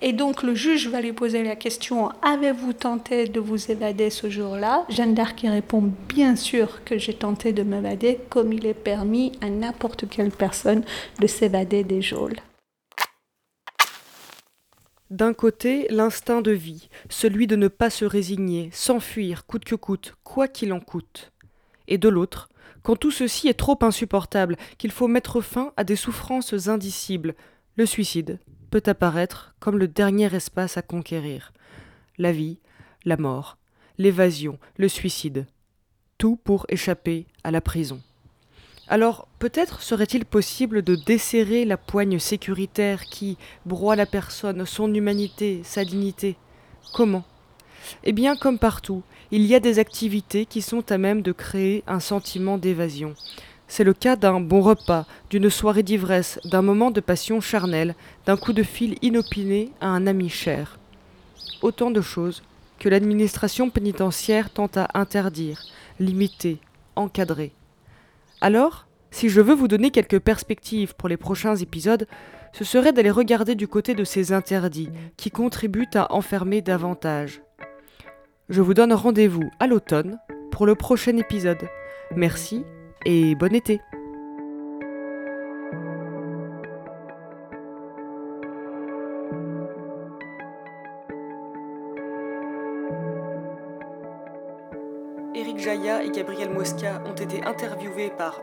Et 0.01 0.13
donc 0.13 0.43
le 0.43 0.55
juge 0.55 0.87
va 0.87 1.01
lui 1.01 1.13
poser 1.13 1.43
la 1.43 1.55
question 1.55 2.09
Avez-vous 2.21 2.73
tenté 2.73 3.27
de 3.27 3.39
vous 3.39 3.71
évader 3.71 4.09
ce 4.09 4.29
jour-là? 4.29 4.85
Jeanne 4.89 5.13
d'Arc 5.13 5.41
répond 5.43 5.91
Bien 6.07 6.35
sûr 6.35 6.83
que 6.83 6.97
j'ai 6.97 7.13
tenté 7.13 7.53
de 7.53 7.63
m'évader, 7.63 8.19
comme 8.29 8.53
il 8.53 8.65
est 8.65 8.73
permis 8.73 9.31
à 9.41 9.49
n'importe 9.49 10.09
quelle 10.09 10.31
personne 10.31 10.83
de 11.19 11.27
s'évader 11.27 11.83
des 11.83 12.01
geôles. 12.01 12.37
D'un 15.11 15.33
côté, 15.33 15.87
l'instinct 15.89 16.41
de 16.41 16.51
vie, 16.51 16.87
celui 17.09 17.45
de 17.45 17.57
ne 17.57 17.67
pas 17.67 17.89
se 17.89 18.05
résigner, 18.05 18.69
s'enfuir 18.71 19.45
coûte 19.45 19.65
que 19.65 19.75
coûte, 19.75 20.15
quoi 20.23 20.47
qu'il 20.47 20.71
en 20.71 20.79
coûte. 20.79 21.33
Et 21.89 21.97
de 21.97 22.07
l'autre, 22.07 22.47
quand 22.81 22.95
tout 22.95 23.11
ceci 23.11 23.49
est 23.49 23.59
trop 23.59 23.77
insupportable, 23.81 24.55
qu'il 24.77 24.89
faut 24.89 25.09
mettre 25.09 25.41
fin 25.41 25.73
à 25.75 25.83
des 25.83 25.97
souffrances 25.97 26.69
indicibles, 26.69 27.35
le 27.75 27.85
suicide 27.85 28.39
peut 28.69 28.83
apparaître 28.85 29.53
comme 29.59 29.77
le 29.77 29.89
dernier 29.89 30.33
espace 30.33 30.77
à 30.77 30.81
conquérir. 30.81 31.51
La 32.17 32.31
vie, 32.31 32.59
la 33.03 33.17
mort, 33.17 33.57
l'évasion, 33.97 34.59
le 34.77 34.87
suicide. 34.87 35.45
Tout 36.19 36.37
pour 36.37 36.65
échapper 36.69 37.27
à 37.43 37.51
la 37.51 37.59
prison. 37.59 37.99
Alors 38.91 39.25
peut-être 39.39 39.81
serait-il 39.81 40.25
possible 40.25 40.81
de 40.81 40.95
desserrer 40.95 41.63
la 41.63 41.77
poigne 41.77 42.19
sécuritaire 42.19 43.05
qui 43.05 43.37
broie 43.65 43.95
la 43.95 44.05
personne, 44.05 44.65
son 44.65 44.93
humanité, 44.93 45.61
sa 45.63 45.85
dignité. 45.85 46.35
Comment? 46.91 47.23
Eh 48.03 48.11
bien 48.11 48.35
comme 48.35 48.59
partout, 48.59 49.01
il 49.31 49.45
y 49.45 49.55
a 49.55 49.61
des 49.61 49.79
activités 49.79 50.45
qui 50.45 50.61
sont 50.61 50.91
à 50.91 50.97
même 50.97 51.21
de 51.21 51.31
créer 51.31 51.85
un 51.87 52.01
sentiment 52.01 52.57
d'évasion. 52.57 53.15
C'est 53.69 53.85
le 53.85 53.93
cas 53.93 54.17
d'un 54.17 54.41
bon 54.41 54.59
repas, 54.59 55.05
d'une 55.29 55.49
soirée 55.49 55.83
d'ivresse, 55.83 56.37
d'un 56.43 56.61
moment 56.61 56.91
de 56.91 56.99
passion 56.99 57.39
charnelle, 57.39 57.95
d'un 58.25 58.35
coup 58.35 58.51
de 58.51 58.61
fil 58.61 58.97
inopiné 59.01 59.71
à 59.79 59.87
un 59.87 60.05
ami 60.05 60.27
cher. 60.27 60.79
Autant 61.61 61.91
de 61.91 62.01
choses 62.01 62.43
que 62.77 62.89
l'administration 62.89 63.69
pénitentiaire 63.69 64.49
tente 64.49 64.75
à 64.75 64.89
interdire, 64.95 65.63
limiter, 65.97 66.57
encadrer. 66.97 67.53
Alors, 68.41 68.87
si 69.11 69.29
je 69.29 69.39
veux 69.39 69.53
vous 69.53 69.67
donner 69.67 69.91
quelques 69.91 70.19
perspectives 70.19 70.95
pour 70.95 71.07
les 71.07 71.17
prochains 71.17 71.55
épisodes, 71.55 72.07
ce 72.53 72.63
serait 72.63 72.91
d'aller 72.91 73.11
regarder 73.11 73.55
du 73.55 73.67
côté 73.67 73.93
de 73.93 74.03
ces 74.03 74.33
interdits 74.33 74.89
qui 75.15 75.31
contribuent 75.31 75.89
à 75.93 76.13
enfermer 76.13 76.61
davantage. 76.61 77.41
Je 78.49 78.61
vous 78.61 78.73
donne 78.73 78.93
rendez-vous 78.93 79.49
à 79.59 79.67
l'automne 79.67 80.19
pour 80.51 80.65
le 80.65 80.75
prochain 80.75 81.15
épisode. 81.17 81.69
Merci 82.15 82.65
et 83.05 83.35
bon 83.35 83.53
été 83.53 83.79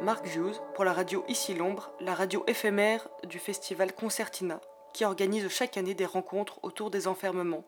Marc 0.00 0.26
Hughes 0.36 0.60
pour 0.74 0.84
la 0.84 0.92
radio 0.92 1.24
Ici 1.28 1.54
l'Ombre, 1.54 1.90
la 2.00 2.14
radio 2.14 2.44
éphémère 2.46 3.08
du 3.24 3.40
festival 3.40 3.92
Concertina, 3.92 4.60
qui 4.94 5.04
organise 5.04 5.48
chaque 5.48 5.76
année 5.76 5.94
des 5.94 6.06
rencontres 6.06 6.60
autour 6.62 6.90
des 6.90 7.08
enfermements. 7.08 7.64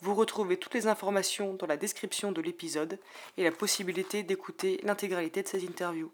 Vous 0.00 0.14
retrouvez 0.14 0.56
toutes 0.56 0.74
les 0.74 0.86
informations 0.86 1.54
dans 1.54 1.66
la 1.66 1.76
description 1.76 2.30
de 2.30 2.40
l'épisode 2.40 3.00
et 3.36 3.42
la 3.42 3.50
possibilité 3.50 4.22
d'écouter 4.22 4.80
l'intégralité 4.84 5.42
de 5.42 5.48
ces 5.48 5.64
interviews. 5.66 6.12